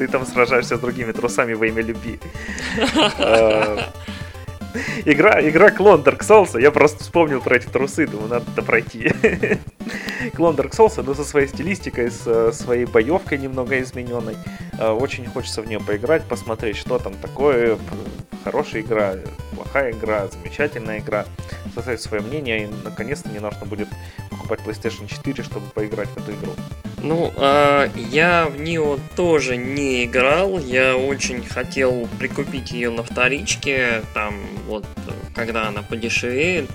ты 0.00 0.08
там 0.08 0.24
сражаешься 0.24 0.76
с 0.76 0.80
другими 0.80 1.12
трусами 1.12 1.52
во 1.52 1.66
имя 1.66 1.82
любви. 1.82 2.18
А, 3.18 3.92
игра, 5.04 5.46
игра 5.46 5.70
клон 5.70 6.00
Dark 6.00 6.20
Souls, 6.20 6.58
я 6.58 6.70
просто 6.70 7.04
вспомнил 7.04 7.42
про 7.42 7.56
эти 7.56 7.66
трусы, 7.66 8.06
думаю, 8.06 8.30
надо 8.30 8.46
это 8.50 8.62
пройти. 8.62 9.12
клон 10.34 10.56
Dark 10.56 10.70
Souls, 10.70 11.02
но 11.02 11.12
со 11.12 11.22
своей 11.22 11.48
стилистикой, 11.48 12.10
с 12.10 12.52
своей 12.52 12.86
боевкой 12.86 13.36
немного 13.36 13.78
измененной. 13.78 14.36
А, 14.78 14.94
очень 14.94 15.26
хочется 15.26 15.60
в 15.60 15.66
нее 15.66 15.80
поиграть, 15.80 16.24
посмотреть, 16.24 16.78
что 16.78 16.98
там 16.98 17.12
такое. 17.20 17.76
Хорошая 18.42 18.80
игра, 18.80 19.16
плохая 19.54 19.92
игра, 19.92 20.28
замечательная 20.28 21.00
игра. 21.00 21.26
Составить 21.74 22.00
свое 22.00 22.22
мнение, 22.22 22.64
и 22.64 22.70
наконец-то 22.84 23.28
не 23.28 23.38
нужно 23.38 23.66
будет 23.66 23.88
покупать 24.30 24.60
PlayStation 24.60 25.06
4, 25.06 25.44
чтобы 25.44 25.66
поиграть 25.74 26.08
в 26.08 26.16
эту 26.16 26.32
игру. 26.32 26.52
Ну, 27.02 27.32
а 27.36 27.90
я 27.96 28.46
в 28.46 28.60
нее 28.60 28.98
тоже 29.16 29.56
не 29.56 30.04
играл. 30.04 30.58
Я 30.58 30.96
очень 30.96 31.42
хотел 31.42 32.08
прикупить 32.18 32.72
ее 32.72 32.90
на 32.90 33.02
вторичке, 33.02 34.02
там 34.12 34.34
вот, 34.66 34.84
когда 35.34 35.68
она 35.68 35.82
подешевеет. 35.82 36.68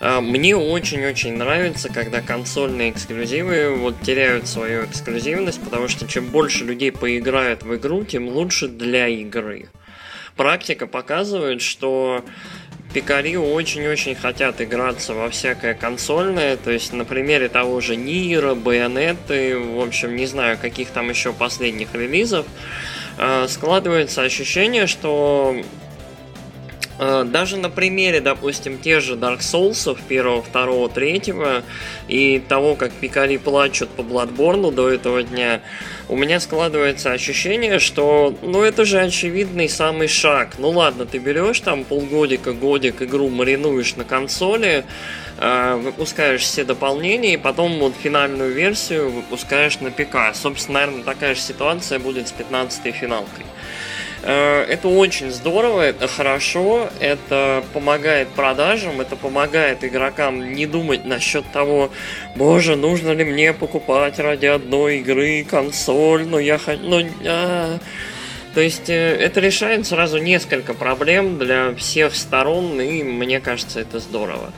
А, 0.00 0.20
мне 0.20 0.56
очень-очень 0.56 1.34
нравится, 1.36 1.88
когда 1.92 2.20
консольные 2.20 2.90
эксклюзивы 2.90 3.74
вот 3.76 4.00
теряют 4.02 4.46
свою 4.46 4.84
эксклюзивность, 4.84 5.60
потому 5.60 5.88
что 5.88 6.06
чем 6.06 6.26
больше 6.26 6.64
людей 6.64 6.92
поиграют 6.92 7.62
в 7.62 7.74
игру, 7.74 8.04
тем 8.04 8.28
лучше 8.28 8.68
для 8.68 9.08
игры. 9.08 9.68
Практика 10.36 10.86
показывает, 10.86 11.62
что 11.62 12.22
пикари 12.92 13.36
очень-очень 13.36 14.14
хотят 14.14 14.60
играться 14.60 15.14
во 15.14 15.28
всякое 15.30 15.74
консольное, 15.74 16.56
то 16.56 16.70
есть 16.70 16.92
на 16.92 17.04
примере 17.04 17.48
того 17.48 17.80
же 17.80 17.96
Нира, 17.96 18.54
Байонеты, 18.54 19.58
в 19.58 19.80
общем, 19.80 20.16
не 20.16 20.26
знаю, 20.26 20.58
каких 20.58 20.90
там 20.90 21.10
еще 21.10 21.32
последних 21.32 21.94
релизов, 21.94 22.46
э, 23.18 23.46
складывается 23.48 24.22
ощущение, 24.22 24.86
что 24.86 25.56
даже 26.98 27.56
на 27.56 27.68
примере, 27.68 28.20
допустим, 28.20 28.78
тех 28.78 29.02
же 29.02 29.14
Dark 29.14 29.40
Souls, 29.40 29.98
первого, 30.08 30.42
второго, 30.42 30.88
третьего, 30.88 31.62
и 32.08 32.38
того, 32.38 32.74
как 32.74 32.92
пикари 32.92 33.38
плачут 33.38 33.90
по 33.90 34.02
Bloodborne 34.02 34.72
до 34.72 34.88
этого 34.88 35.22
дня, 35.22 35.60
у 36.08 36.16
меня 36.16 36.40
складывается 36.40 37.12
ощущение, 37.12 37.78
что, 37.78 38.34
ну, 38.42 38.62
это 38.62 38.84
же 38.84 39.00
очевидный 39.00 39.68
самый 39.68 40.08
шаг. 40.08 40.54
Ну 40.58 40.70
ладно, 40.70 41.04
ты 41.04 41.18
берешь 41.18 41.60
там 41.60 41.84
полгодика, 41.84 42.52
годик 42.52 43.02
игру 43.02 43.28
маринуешь 43.28 43.96
на 43.96 44.04
консоли, 44.04 44.84
э, 45.38 45.74
выпускаешь 45.74 46.42
все 46.42 46.64
дополнения, 46.64 47.34
и 47.34 47.36
потом 47.36 47.78
вот 47.78 47.94
финальную 48.00 48.52
версию 48.52 49.10
выпускаешь 49.10 49.80
на 49.80 49.90
ПК. 49.90 50.34
Собственно, 50.34 50.80
наверное, 50.80 51.02
такая 51.02 51.34
же 51.34 51.40
ситуация 51.40 51.98
будет 51.98 52.28
с 52.28 52.32
15-й 52.32 52.92
финалкой. 52.92 53.44
Э, 54.28 54.64
это 54.64 54.88
очень 54.88 55.30
здорово, 55.30 55.82
это 55.82 56.08
хорошо, 56.08 56.90
это 56.98 57.62
помогает 57.72 58.26
продажам, 58.28 59.00
это 59.00 59.14
помогает 59.14 59.84
игрокам 59.84 60.52
не 60.52 60.66
думать 60.66 61.04
насчет 61.04 61.44
того, 61.52 61.90
боже, 62.34 62.74
нужно 62.74 63.12
ли 63.12 63.22
мне 63.22 63.52
покупать 63.52 64.18
ради 64.18 64.46
одной 64.46 64.98
игры 64.98 65.46
консоль, 65.48 66.26
но 66.26 66.40
я 66.40 66.58
хочу... 66.58 66.82
Ну, 66.82 67.06
а... 67.24 67.78
То 68.54 68.60
есть 68.62 68.90
э, 68.90 68.94
это 68.94 69.38
решает 69.38 69.86
сразу 69.86 70.18
несколько 70.18 70.74
проблем 70.74 71.38
для 71.38 71.72
всех 71.76 72.16
сторон, 72.16 72.80
и 72.80 73.04
мне 73.04 73.38
кажется, 73.38 73.78
это 73.78 74.00
здорово. 74.00 74.50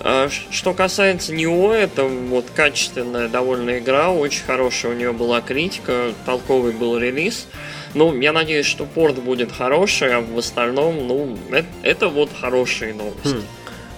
Э, 0.00 0.28
что 0.50 0.74
касается 0.74 1.32
него, 1.32 1.72
это 1.72 2.04
вот 2.04 2.46
качественная 2.54 3.28
довольно 3.28 3.78
игра, 3.78 4.10
очень 4.10 4.44
хорошая 4.44 4.92
у 4.92 4.94
нее 4.94 5.12
была 5.12 5.40
критика, 5.40 6.12
толковый 6.26 6.72
был 6.72 6.98
релиз. 6.98 7.46
Ну, 7.94 8.18
я 8.20 8.32
надеюсь, 8.32 8.66
что 8.66 8.84
порт 8.84 9.16
будет 9.16 9.50
хороший, 9.52 10.14
а 10.14 10.20
в 10.20 10.38
остальном, 10.38 11.06
ну, 11.06 11.36
это, 11.50 11.68
это 11.82 12.08
вот 12.08 12.30
хорошие 12.32 12.94
новости. 12.94 13.36
Хм. 13.36 13.42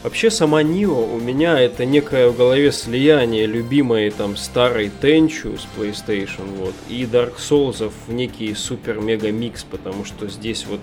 Вообще 0.03 0.31
сама 0.31 0.63
Нио 0.63 1.05
у 1.05 1.19
меня 1.19 1.61
это 1.61 1.85
некое 1.85 2.29
в 2.31 2.37
голове 2.37 2.73
слияние 2.73 3.45
любимой 3.45 4.11
там 4.11 4.35
старой 4.35 4.91
Тенчу 5.03 5.59
с 5.59 5.67
PlayStation 5.77 6.47
вот 6.57 6.75
и 6.89 7.03
Dark 7.05 7.37
Souls 7.37 7.93
в 8.07 8.11
некий 8.11 8.55
супер-мега 8.55 9.31
микс, 9.31 9.63
потому 9.63 10.07
что 10.07 10.27
здесь 10.29 10.65
вот 10.67 10.81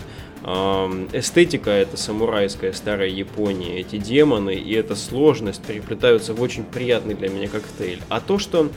эстетика 1.13 1.71
это 1.71 1.97
самурайская 1.97 2.71
старая 2.73 3.09
Япония, 3.09 3.79
эти 3.79 3.97
демоны 3.97 4.53
и 4.53 4.71
эта 4.75 4.95
сложность 4.95 5.63
переплетаются 5.63 6.35
в 6.35 6.41
очень 6.41 6.63
приятный 6.63 7.15
для 7.15 7.29
меня 7.29 7.47
коктейль. 7.47 8.01
А 8.09 8.21
то, 8.21 8.37
что 8.37 8.69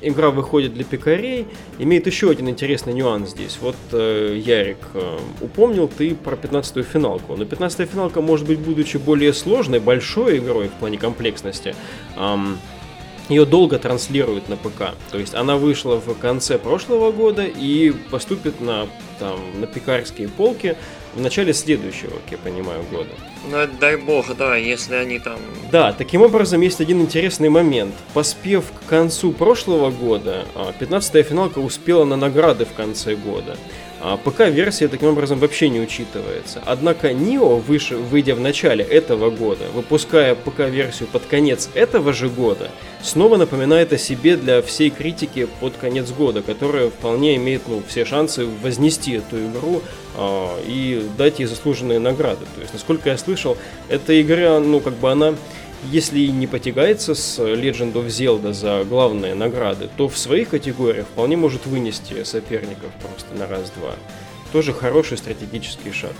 игра 0.00 0.30
выходит 0.30 0.74
для 0.74 0.84
пикарей, 0.84 1.46
имеет 1.78 2.06
еще 2.06 2.30
один 2.30 2.48
интересный 2.48 2.92
нюанс 2.92 3.30
здесь. 3.30 3.58
Вот, 3.60 3.76
э, 3.92 4.40
Ярик, 4.44 4.78
э, 4.94 5.18
упомнил 5.40 5.88
ты 5.88 6.14
про 6.14 6.36
15-ю 6.36 6.84
финалку. 6.84 7.36
Но 7.36 7.44
15-я 7.44 7.86
финалка, 7.86 8.20
может 8.20 8.46
быть, 8.46 8.58
будучи 8.58 8.96
более 8.96 9.32
сложной, 9.32 9.80
большой 9.80 10.38
игрой 10.38 10.68
в 10.68 10.72
плане 10.72 10.98
комплексности, 10.98 11.74
эм, 12.16 12.58
ее 13.28 13.44
долго 13.44 13.78
транслируют 13.78 14.48
на 14.48 14.56
ПК. 14.56 14.94
То 15.10 15.18
есть 15.18 15.34
она 15.34 15.56
вышла 15.56 15.96
в 15.96 16.14
конце 16.18 16.58
прошлого 16.58 17.10
года 17.10 17.44
и 17.44 17.92
поступит 18.10 18.60
на, 18.60 18.86
там, 19.18 19.38
на 19.60 19.66
пикарские 19.66 20.28
полки 20.28 20.76
в 21.14 21.20
начале 21.20 21.52
следующего, 21.52 22.10
как 22.10 22.32
я 22.32 22.38
понимаю, 22.38 22.84
года. 22.90 23.10
Ну, 23.48 23.58
дай 23.80 23.96
бог, 23.96 24.36
да, 24.36 24.56
если 24.56 24.96
они 24.96 25.18
там... 25.18 25.38
Да, 25.70 25.92
таким 25.92 26.22
образом 26.22 26.60
есть 26.60 26.80
один 26.80 27.00
интересный 27.00 27.48
момент. 27.48 27.94
Поспев 28.12 28.64
к 28.72 28.88
концу 28.88 29.32
прошлого 29.32 29.90
года, 29.90 30.46
15-я 30.80 31.20
а, 31.20 31.24
финалка 31.24 31.58
успела 31.60 32.04
на 32.04 32.16
награды 32.16 32.64
в 32.64 32.72
конце 32.72 33.14
года. 33.14 33.56
А 34.08 34.16
ПК-версия 34.16 34.86
таким 34.86 35.08
образом 35.08 35.40
вообще 35.40 35.68
не 35.68 35.80
учитывается. 35.80 36.62
Однако 36.64 37.12
Нио, 37.12 37.56
выше, 37.56 37.96
выйдя 37.96 38.36
в 38.36 38.40
начале 38.40 38.84
этого 38.84 39.30
года, 39.30 39.64
выпуская 39.74 40.36
ПК-версию 40.36 41.08
под 41.10 41.26
конец 41.26 41.68
этого 41.74 42.12
же 42.12 42.28
года, 42.28 42.70
снова 43.02 43.36
напоминает 43.36 43.92
о 43.92 43.98
себе 43.98 44.36
для 44.36 44.62
всей 44.62 44.90
критики 44.90 45.48
под 45.58 45.76
конец 45.76 46.12
года, 46.12 46.42
которая 46.42 46.90
вполне 46.90 47.34
имеет 47.34 47.62
ну, 47.66 47.82
все 47.88 48.04
шансы 48.04 48.46
вознести 48.46 49.14
эту 49.14 49.44
игру 49.44 49.82
э, 50.14 50.46
и 50.68 51.04
дать 51.18 51.40
ей 51.40 51.46
заслуженные 51.46 51.98
награды. 51.98 52.44
То 52.54 52.60
есть, 52.60 52.74
насколько 52.74 53.10
я 53.10 53.18
слышал, 53.18 53.58
эта 53.88 54.22
игра, 54.22 54.60
ну, 54.60 54.78
как 54.78 54.94
бы 54.94 55.10
она 55.10 55.34
если 55.84 56.20
и 56.20 56.30
не 56.30 56.46
потягается 56.46 57.14
с 57.14 57.38
Legend 57.38 57.92
of 57.92 58.06
Zelda 58.06 58.52
за 58.52 58.84
главные 58.84 59.34
награды, 59.34 59.88
то 59.96 60.08
в 60.08 60.18
своих 60.18 60.50
категориях 60.50 61.06
вполне 61.06 61.36
может 61.36 61.66
вынести 61.66 62.24
соперников 62.24 62.90
просто 63.00 63.34
на 63.34 63.46
раз-два. 63.46 63.94
Тоже 64.52 64.72
хороший 64.72 65.18
стратегический 65.18 65.92
шаг. 65.92 66.14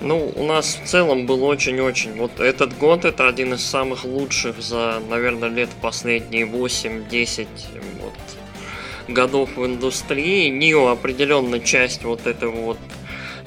Ну, 0.00 0.32
у 0.34 0.44
нас 0.44 0.80
в 0.82 0.88
целом 0.88 1.26
был 1.26 1.44
очень-очень... 1.44 2.14
Вот 2.14 2.40
этот 2.40 2.76
год 2.76 3.04
это 3.04 3.28
один 3.28 3.54
из 3.54 3.64
самых 3.64 4.04
лучших 4.04 4.60
за, 4.60 5.00
наверное, 5.08 5.48
лет 5.48 5.70
последние 5.80 6.44
8-10 6.44 7.46
вот, 8.00 8.12
годов 9.06 9.56
в 9.56 9.64
индустрии. 9.64 10.48
Нио 10.48 10.88
определенно 10.88 11.60
часть 11.60 12.02
вот 12.02 12.26
этого 12.26 12.56
вот 12.56 12.78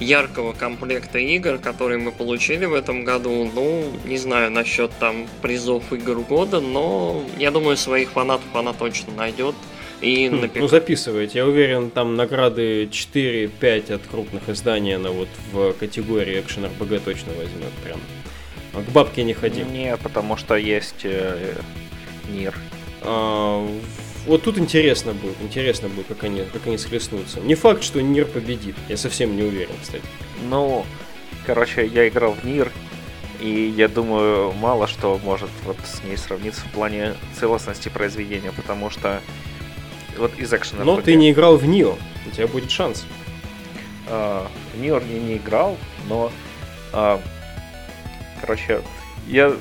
яркого 0.00 0.52
комплекта 0.52 1.18
игр, 1.18 1.58
которые 1.58 1.98
мы 1.98 2.12
получили 2.12 2.64
в 2.64 2.74
этом 2.74 3.04
году. 3.04 3.50
Ну, 3.54 3.84
не 4.04 4.18
знаю 4.18 4.50
насчет 4.50 4.90
там 4.98 5.26
призов 5.42 5.92
игр 5.92 6.20
года, 6.20 6.60
но 6.60 7.22
я 7.38 7.50
думаю, 7.50 7.76
своих 7.76 8.10
фанатов 8.10 8.54
она 8.54 8.72
точно 8.72 9.14
найдет. 9.14 9.54
И 10.00 10.28
хм, 10.28 10.40
напи... 10.40 10.60
Ну, 10.60 10.68
записывайте. 10.68 11.38
Я 11.38 11.46
уверен, 11.46 11.90
там 11.90 12.16
награды 12.16 12.84
4-5 12.84 13.94
от 13.94 14.02
крупных 14.06 14.48
изданий 14.48 14.96
она 14.96 15.10
вот 15.10 15.28
в 15.52 15.72
категории 15.72 16.38
Action 16.38 16.70
RPG 16.70 17.00
точно 17.04 17.32
возьмет 17.32 17.72
прям. 17.82 18.00
А 18.74 18.82
к 18.82 18.92
бабке 18.92 19.24
не 19.24 19.32
ходим. 19.32 19.72
Не, 19.72 19.96
потому 19.96 20.36
что 20.36 20.54
есть 20.54 21.04
э, 21.04 21.54
Нир. 22.30 22.54
А, 23.00 23.66
вот 24.26 24.42
тут 24.42 24.58
интересно 24.58 25.12
будет, 25.12 25.36
интересно 25.40 25.88
будет, 25.88 26.06
как 26.06 26.24
они, 26.24 26.42
как 26.52 26.66
они 26.66 26.78
схлестнутся. 26.78 27.40
Не 27.40 27.54
факт, 27.54 27.82
что 27.82 28.00
Нир 28.00 28.26
победит, 28.26 28.74
я 28.88 28.96
совсем 28.96 29.36
не 29.36 29.42
уверен, 29.42 29.74
кстати. 29.80 30.04
Ну, 30.48 30.84
короче, 31.46 31.86
я 31.86 32.08
играл 32.08 32.32
в 32.32 32.44
Нир, 32.44 32.72
и 33.40 33.72
я 33.76 33.88
думаю, 33.88 34.52
мало 34.52 34.86
что 34.86 35.20
может 35.24 35.50
вот 35.64 35.76
с 35.84 36.02
ней 36.02 36.16
сравниться 36.16 36.62
в 36.62 36.72
плане 36.72 37.14
целостности 37.38 37.88
произведения, 37.88 38.52
потому 38.52 38.90
что 38.90 39.20
вот 40.18 40.36
из 40.38 40.52
экшена. 40.52 40.84
Но 40.84 41.00
ты 41.00 41.14
не 41.14 41.30
играл 41.30 41.56
в 41.56 41.66
Нио, 41.66 41.96
у 42.26 42.30
тебя 42.30 42.46
будет 42.46 42.70
шанс. 42.70 43.04
А, 44.08 44.48
в 44.74 44.80
Нио 44.80 44.98
я 44.98 45.20
не 45.20 45.36
играл, 45.36 45.76
но... 46.08 46.32
А, 46.92 47.20
короче, 48.40 48.80
я 49.28 49.54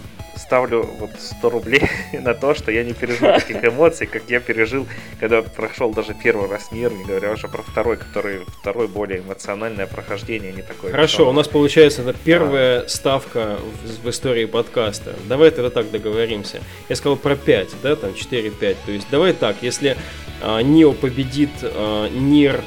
ставлю 0.45 0.83
вот 0.99 1.11
100 1.19 1.49
рублей 1.49 1.81
на 2.13 2.33
то, 2.33 2.53
что 2.53 2.71
я 2.71 2.83
не 2.83 2.93
пережил 2.93 3.33
таких 3.33 3.63
эмоций, 3.63 4.07
как 4.07 4.23
я 4.29 4.39
пережил, 4.39 4.87
когда 5.19 5.41
прошел 5.41 5.91
даже 5.91 6.13
первый 6.13 6.49
раз 6.49 6.71
мир, 6.71 6.91
не 6.91 7.03
говоря 7.03 7.31
уже 7.31 7.47
про 7.47 7.63
второй, 7.63 7.97
который 7.97 8.41
второй 8.59 8.87
более 8.87 9.19
эмоциональное 9.19 9.87
прохождение, 9.87 10.51
не 10.51 10.61
такое. 10.61 10.91
Хорошо, 10.91 11.13
что... 11.13 11.29
у 11.29 11.33
нас 11.33 11.47
получается 11.47 12.03
это 12.03 12.15
первая 12.23 12.81
а. 12.81 12.87
ставка 12.87 13.57
в, 13.83 14.05
в 14.05 14.09
истории 14.09 14.45
подкаста. 14.45 15.15
Давай 15.27 15.51
тогда 15.51 15.69
так 15.69 15.91
договоримся. 15.91 16.61
Я 16.89 16.95
сказал 16.95 17.17
про 17.17 17.35
5, 17.35 17.69
да, 17.81 17.95
там 17.95 18.11
4-5. 18.11 18.77
То 18.85 18.91
есть 18.91 19.07
давай 19.09 19.33
так, 19.33 19.57
если 19.61 19.97
а, 20.41 20.61
Нио 20.61 20.93
победит 20.93 21.51
а, 21.63 22.07
Нир 22.09 22.61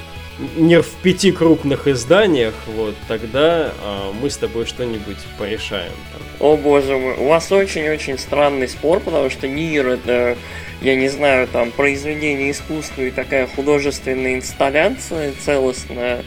не 0.57 0.81
в 0.81 0.89
пяти 1.03 1.33
крупных 1.33 1.89
изданиях, 1.89 2.55
вот, 2.67 2.95
тогда 3.09 3.73
а, 3.83 4.13
мы 4.13 4.31
с 4.31 4.37
тобой 4.37 4.67
что-нибудь 4.67 5.19
порешаем. 5.39 5.93
Там. 6.13 6.23
О 6.41 6.57
боже 6.57 6.97
мой, 6.97 7.15
у 7.15 7.29
вас 7.29 7.51
очень-очень 7.51 8.19
странный 8.19 8.69
спор, 8.69 9.01
потому 9.01 9.31
что 9.31 9.49
Нир 9.49 9.87
это, 9.89 10.37
я 10.81 10.95
не 10.95 11.09
знаю, 11.09 11.49
там, 11.49 11.73
произведение 11.73 12.53
искусства 12.53 13.03
и 13.03 13.11
такая 13.11 13.47
художественная 13.47 14.37
инсталляция 14.37 15.33
целостная, 15.45 16.25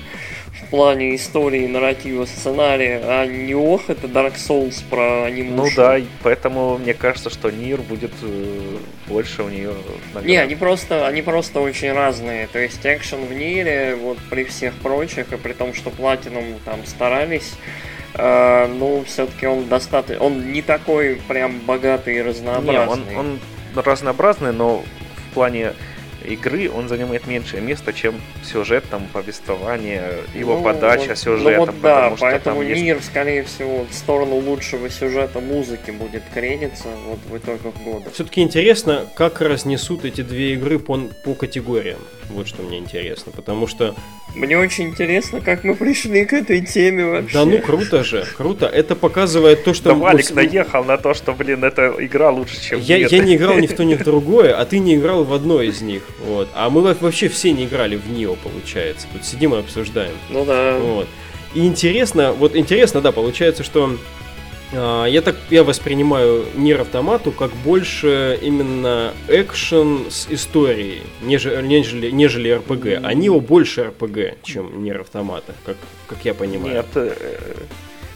плане 0.72 1.16
истории, 1.16 1.68
нарратива, 1.68 2.26
сценария, 2.26 3.02
а 3.04 3.26
не 3.26 3.54
ох, 3.54 3.90
это 3.90 4.08
Dark 4.08 4.36
Souls 4.36 4.84
про 4.90 5.26
анимушку. 5.26 5.70
Ну 5.70 5.76
да, 5.76 6.00
поэтому 6.24 6.78
мне 6.78 6.94
кажется, 6.94 7.30
что 7.30 7.52
Нир 7.52 7.82
будет 7.82 8.14
э, 8.22 8.78
больше 9.08 9.44
у 9.44 9.50
нее 9.50 9.74
наград. 10.14 10.26
Не, 10.26 10.38
они 10.38 10.56
просто, 10.56 11.06
они 11.08 11.22
просто 11.22 11.60
очень 11.60 11.92
разные. 11.92 12.48
То 12.48 12.58
есть 12.58 12.80
экшен 12.86 13.26
в 13.26 13.34
Нире, 13.34 13.96
вот 13.96 14.18
при 14.30 14.46
всех 14.46 14.74
прочих, 14.76 15.32
и 15.34 15.38
при 15.38 15.54
том, 15.54 15.74
что 15.74 15.90
Platinum 15.90 16.58
там 16.64 16.86
старались, 16.86 17.54
э, 18.14 18.68
ну, 18.68 19.04
все-таки 19.06 19.46
он 19.48 19.68
достаточно, 19.68 20.24
он 20.24 20.54
не 20.54 20.62
такой 20.62 21.20
прям 21.28 21.60
богатый 21.60 22.16
и 22.16 22.22
разнообразный. 22.22 23.12
Не, 23.12 23.18
он, 23.18 23.40
он 23.76 23.84
разнообразный, 23.84 24.54
но 24.54 24.84
в 25.30 25.34
плане 25.34 25.74
игры 26.26 26.70
он 26.70 26.88
занимает 26.88 27.28
меньшее 27.28 27.62
место, 27.62 27.94
чем 27.94 28.22
сюжет, 28.44 28.84
там, 28.90 29.08
повествование, 29.12 30.20
его 30.34 30.58
ну, 30.58 30.64
подача 30.64 31.10
вот, 31.10 31.18
сюжета. 31.18 31.52
Ну 31.52 31.66
вот 31.66 31.82
да, 31.82 32.14
поэтому 32.20 32.62
есть... 32.62 32.82
мир, 32.82 33.00
скорее 33.02 33.44
всего, 33.44 33.86
в 33.90 33.94
сторону 33.94 34.36
лучшего 34.36 34.90
сюжета 34.90 35.40
музыки 35.40 35.92
будет 35.92 36.24
кредиться 36.34 36.88
вот 37.08 37.20
в 37.30 37.38
итогах 37.38 37.74
года. 37.84 38.10
Все-таки 38.12 38.42
интересно, 38.42 39.08
как 39.16 39.42
разнесут 39.42 40.06
эти 40.06 40.22
две 40.22 40.54
игры 40.54 40.80
по, 40.80 40.98
по 41.24 41.34
категориям. 41.34 42.00
Вот 42.34 42.48
что 42.48 42.64
мне 42.64 42.78
интересно, 42.78 43.32
потому 43.36 43.68
что... 43.68 43.96
Мне 44.36 44.58
очень 44.58 44.90
интересно, 44.90 45.42
как 45.42 45.64
мы 45.64 45.76
пришли 45.76 46.26
к 46.26 46.34
этой 46.34 46.66
теме 46.66 47.06
вообще. 47.06 47.34
Да 47.34 47.46
ну 47.46 47.60
круто 47.60 48.04
же, 48.04 48.26
круто. 48.38 48.66
Это 48.66 48.96
показывает 48.96 49.64
то, 49.64 49.74
что... 49.74 49.90
Да 49.90 49.96
Валик 49.96 50.32
наехал 50.32 50.84
на 50.84 50.98
то, 50.98 51.14
что, 51.14 51.34
блин, 51.34 51.64
эта 51.64 51.94
игра 52.00 52.32
лучше, 52.32 52.62
чем 52.62 52.80
я, 52.80 52.98
я 52.98 53.20
не 53.20 53.36
играл 53.38 53.58
ни 53.58 53.68
в 53.68 53.76
то, 53.76 53.84
ни 53.84 53.96
в 53.96 54.04
другое, 54.04 54.58
а 54.58 54.66
ты 54.66 54.80
не 54.80 54.96
играл 54.96 55.24
в 55.24 55.34
одно 55.34 55.62
из 55.62 55.82
них. 55.82 56.04
Вот. 56.26 56.48
А 56.54 56.70
мы 56.70 56.82
вообще 56.82 57.28
все 57.28 57.52
не 57.52 57.66
играли 57.66 57.98
в 57.98 58.10
Нио, 58.10 58.36
получается. 58.36 59.08
Тут 59.12 59.26
сидим 59.26 59.54
и 59.54 59.60
обсуждаем. 59.60 60.16
Ну 60.30 60.46
да. 60.46 60.78
Вот. 60.80 61.08
И 61.54 61.68
интересно, 61.68 62.32
вот 62.32 62.56
интересно, 62.56 63.02
да, 63.02 63.12
получается, 63.12 63.64
что 63.64 63.98
я 64.72 65.22
так 65.22 65.36
я 65.50 65.64
воспринимаю 65.64 66.46
Нир 66.56 66.82
Автомату 66.82 67.32
как 67.32 67.52
больше 67.52 68.40
именно 68.42 69.14
экшен 69.28 70.06
с 70.10 70.28
историей, 70.30 71.02
нежели, 71.22 71.62
нежели, 71.66 72.12
нежели 72.12 72.56
RPG. 72.58 73.02
А 73.04 73.14
Нио 73.14 73.40
больше 73.40 73.82
RPG, 73.82 74.38
чем 74.44 74.84
Нир 74.84 75.02
Автомата, 75.02 75.54
как, 75.66 75.78
как 76.08 76.24
я 76.24 76.34
понимаю. 76.34 76.76
Нет, 76.76 76.86
э, 76.96 77.14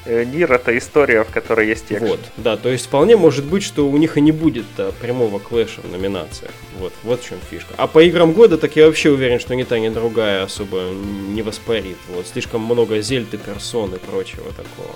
э, 0.06 0.24
Нир 0.24 0.54
это 0.54 0.78
история, 0.78 1.24
в 1.24 1.30
которой 1.30 1.68
есть 1.68 1.92
экшен. 1.92 2.08
Вот, 2.08 2.20
да, 2.38 2.56
то 2.56 2.70
есть 2.70 2.86
вполне 2.86 3.18
может 3.18 3.44
быть, 3.46 3.64
что 3.64 3.88
у 3.88 3.98
них 3.98 4.18
и 4.18 4.22
не 4.22 4.32
будет 4.32 4.66
а, 4.78 4.94
прямого 5.02 5.40
клэша 5.40 5.82
в 5.82 5.92
номинациях. 5.92 6.52
Вот, 6.80 6.94
вот 7.04 7.22
в 7.22 7.28
чем 7.28 7.38
фишка. 7.50 7.74
А 7.78 7.88
по 7.88 8.02
играм 8.02 8.32
года, 8.32 8.58
так 8.58 8.76
я 8.76 8.86
вообще 8.86 9.10
уверен, 9.10 9.40
что 9.40 9.56
ни 9.56 9.64
та, 9.64 9.78
ни 9.80 9.90
другая 9.90 10.44
особо 10.44 10.92
не 11.34 11.42
воспарит. 11.42 11.98
Вот, 12.10 12.28
слишком 12.28 12.62
много 12.62 13.02
зельды, 13.02 13.38
персон 13.38 13.94
и 13.96 13.98
прочего 13.98 14.52
такого. 14.52 14.96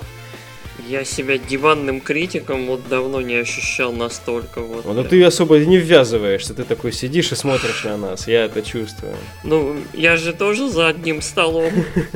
Я 0.90 1.04
себя 1.04 1.38
диванным 1.38 2.00
критиком 2.00 2.66
вот 2.66 2.88
давно 2.88 3.20
не 3.20 3.36
ощущал 3.36 3.92
настолько 3.92 4.60
вот. 4.60 4.84
Ну 4.84 5.04
ты 5.04 5.22
особо 5.22 5.58
не 5.58 5.76
ввязываешься, 5.76 6.52
ты 6.52 6.64
такой 6.64 6.90
сидишь 6.90 7.30
и 7.30 7.36
смотришь 7.36 7.84
на 7.84 7.96
нас, 7.96 8.26
я 8.26 8.46
это 8.46 8.60
чувствую. 8.60 9.14
Ну, 9.44 9.76
я 9.94 10.16
же 10.16 10.32
тоже 10.32 10.68
за 10.68 10.88
одним 10.88 11.22
столом. 11.22 11.72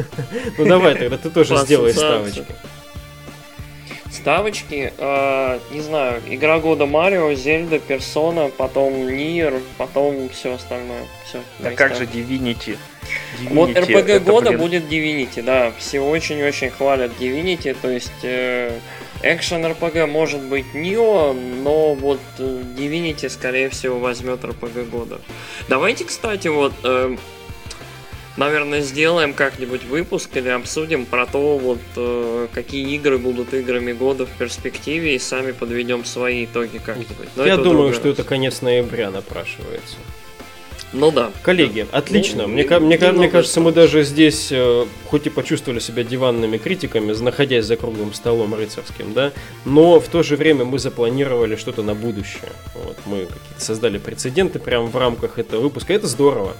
Ну 0.58 0.66
давай 0.66 0.96
тогда 0.96 1.18
ты 1.18 1.30
тоже 1.30 1.56
сделай 1.58 1.92
ставочки. 1.92 2.44
Ставочки, 4.10 4.92
э, 4.96 5.58
не 5.70 5.80
знаю, 5.80 6.20
игра 6.28 6.58
года 6.58 6.86
Марио, 6.86 7.32
Зельда, 7.34 7.78
Персона, 7.78 8.50
потом 8.56 9.06
Нир, 9.06 9.54
потом 9.78 10.28
все 10.30 10.54
остальное. 10.54 11.06
Все. 11.28 11.40
А 11.62 11.70
как 11.70 11.94
же 11.94 12.04
Divinity? 12.06 12.76
Divinity 13.40 13.54
вот 13.54 13.70
RPG 13.70 14.20
года 14.20 14.48
блин... 14.50 14.60
будет 14.60 14.84
Divinity, 14.84 15.42
да. 15.42 15.72
Все 15.78 16.00
очень-очень 16.00 16.70
хвалят 16.70 17.12
Divinity, 17.18 17.76
то 17.80 17.90
есть 17.90 18.12
э, 18.22 18.78
экшен 19.22 19.64
RPG 19.64 20.06
может 20.06 20.40
быть 20.42 20.74
Нио, 20.74 21.32
но 21.32 21.94
вот 21.94 22.20
э, 22.38 22.62
Divinity 22.76 23.28
скорее 23.28 23.68
всего 23.70 23.98
возьмет 23.98 24.42
RPG 24.44 24.90
года. 24.90 25.20
Давайте, 25.68 26.04
кстати, 26.04 26.48
вот 26.48 26.72
э, 26.84 27.16
наверное, 28.36 28.80
сделаем 28.80 29.32
как-нибудь 29.34 29.84
выпуск 29.84 30.36
или 30.36 30.48
обсудим 30.48 31.06
про 31.06 31.26
то, 31.26 31.58
вот 31.58 31.80
э, 31.96 32.48
какие 32.52 32.94
игры 32.94 33.18
будут 33.18 33.54
играми 33.54 33.92
года 33.92 34.26
в 34.26 34.30
перспективе 34.30 35.14
и 35.14 35.18
сами 35.18 35.52
подведем 35.52 36.04
свои 36.04 36.44
итоги 36.44 36.78
как-нибудь. 36.78 37.28
Но 37.36 37.46
Я 37.46 37.56
думаю, 37.56 37.92
что 37.94 38.08
это 38.08 38.24
конец 38.24 38.62
ноября 38.62 39.10
напрашивается. 39.10 39.96
Ну 40.94 41.10
да. 41.10 41.32
Коллеги, 41.42 41.86
отлично. 41.90 42.44
Ну, 42.44 42.48
мне, 42.48 42.64
мне, 42.64 42.78
мне, 42.78 43.12
мне 43.12 43.28
кажется, 43.28 43.60
мы 43.60 43.72
даже 43.72 44.04
здесь, 44.04 44.48
э, 44.52 44.86
хоть 45.06 45.26
и 45.26 45.30
почувствовали 45.30 45.80
себя 45.80 46.04
диванными 46.04 46.56
критиками, 46.56 47.12
находясь 47.12 47.64
за 47.64 47.76
круглым 47.76 48.14
столом 48.14 48.54
рыцарским, 48.54 49.12
да, 49.12 49.32
но 49.64 49.98
в 49.98 50.08
то 50.08 50.22
же 50.22 50.36
время 50.36 50.64
мы 50.64 50.78
запланировали 50.78 51.56
что-то 51.56 51.82
на 51.82 51.94
будущее. 51.94 52.52
Вот, 52.74 52.96
мы 53.06 53.26
создали 53.58 53.98
прецеденты 53.98 54.60
прямо 54.60 54.86
в 54.86 54.96
рамках 54.96 55.38
этого 55.38 55.62
выпуска. 55.62 55.92
Это 55.92 56.06
здорово. 56.06 56.54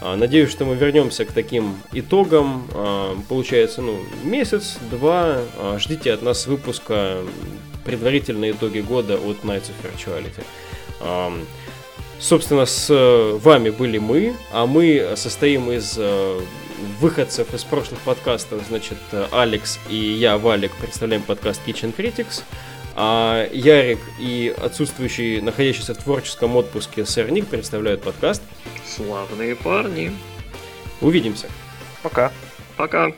А, 0.00 0.16
надеюсь, 0.16 0.50
что 0.50 0.64
мы 0.64 0.76
вернемся 0.76 1.24
к 1.24 1.32
таким 1.32 1.76
итогам. 1.92 2.68
А, 2.72 3.16
получается, 3.28 3.82
ну, 3.82 3.98
месяц, 4.22 4.76
два. 4.90 5.38
А, 5.58 5.78
ждите 5.80 6.12
от 6.12 6.22
нас 6.22 6.46
выпуска 6.46 7.18
предварительные 7.84 8.52
итоги 8.52 8.80
года 8.80 9.14
от 9.14 9.38
Nights 9.42 9.70
of 9.70 9.74
Virtuality. 9.82 10.44
Собственно, 12.20 12.66
с 12.66 12.88
э, 12.90 13.38
вами 13.42 13.70
были 13.70 13.98
мы, 13.98 14.36
а 14.52 14.66
мы 14.66 15.14
состоим 15.16 15.72
из 15.72 15.94
э, 15.96 16.40
выходцев 17.00 17.54
из 17.54 17.64
прошлых 17.64 17.98
подкастов, 18.00 18.62
значит, 18.68 18.98
Алекс 19.32 19.78
и 19.88 19.96
я, 19.96 20.36
Валик, 20.36 20.72
представляем 20.76 21.22
подкаст 21.22 21.62
Kitchen 21.66 21.96
Critics, 21.96 22.42
а 22.94 23.48
Ярик 23.52 24.00
и 24.18 24.54
отсутствующий, 24.62 25.40
находящийся 25.40 25.94
в 25.94 25.98
творческом 25.98 26.56
отпуске 26.56 27.06
сэр 27.06 27.30
Ник 27.30 27.46
представляют 27.46 28.02
подкаст 28.02 28.42
Славные 28.84 29.56
парни. 29.56 30.12
Увидимся. 31.00 31.48
Пока. 32.02 32.32
Пока. 32.76 33.12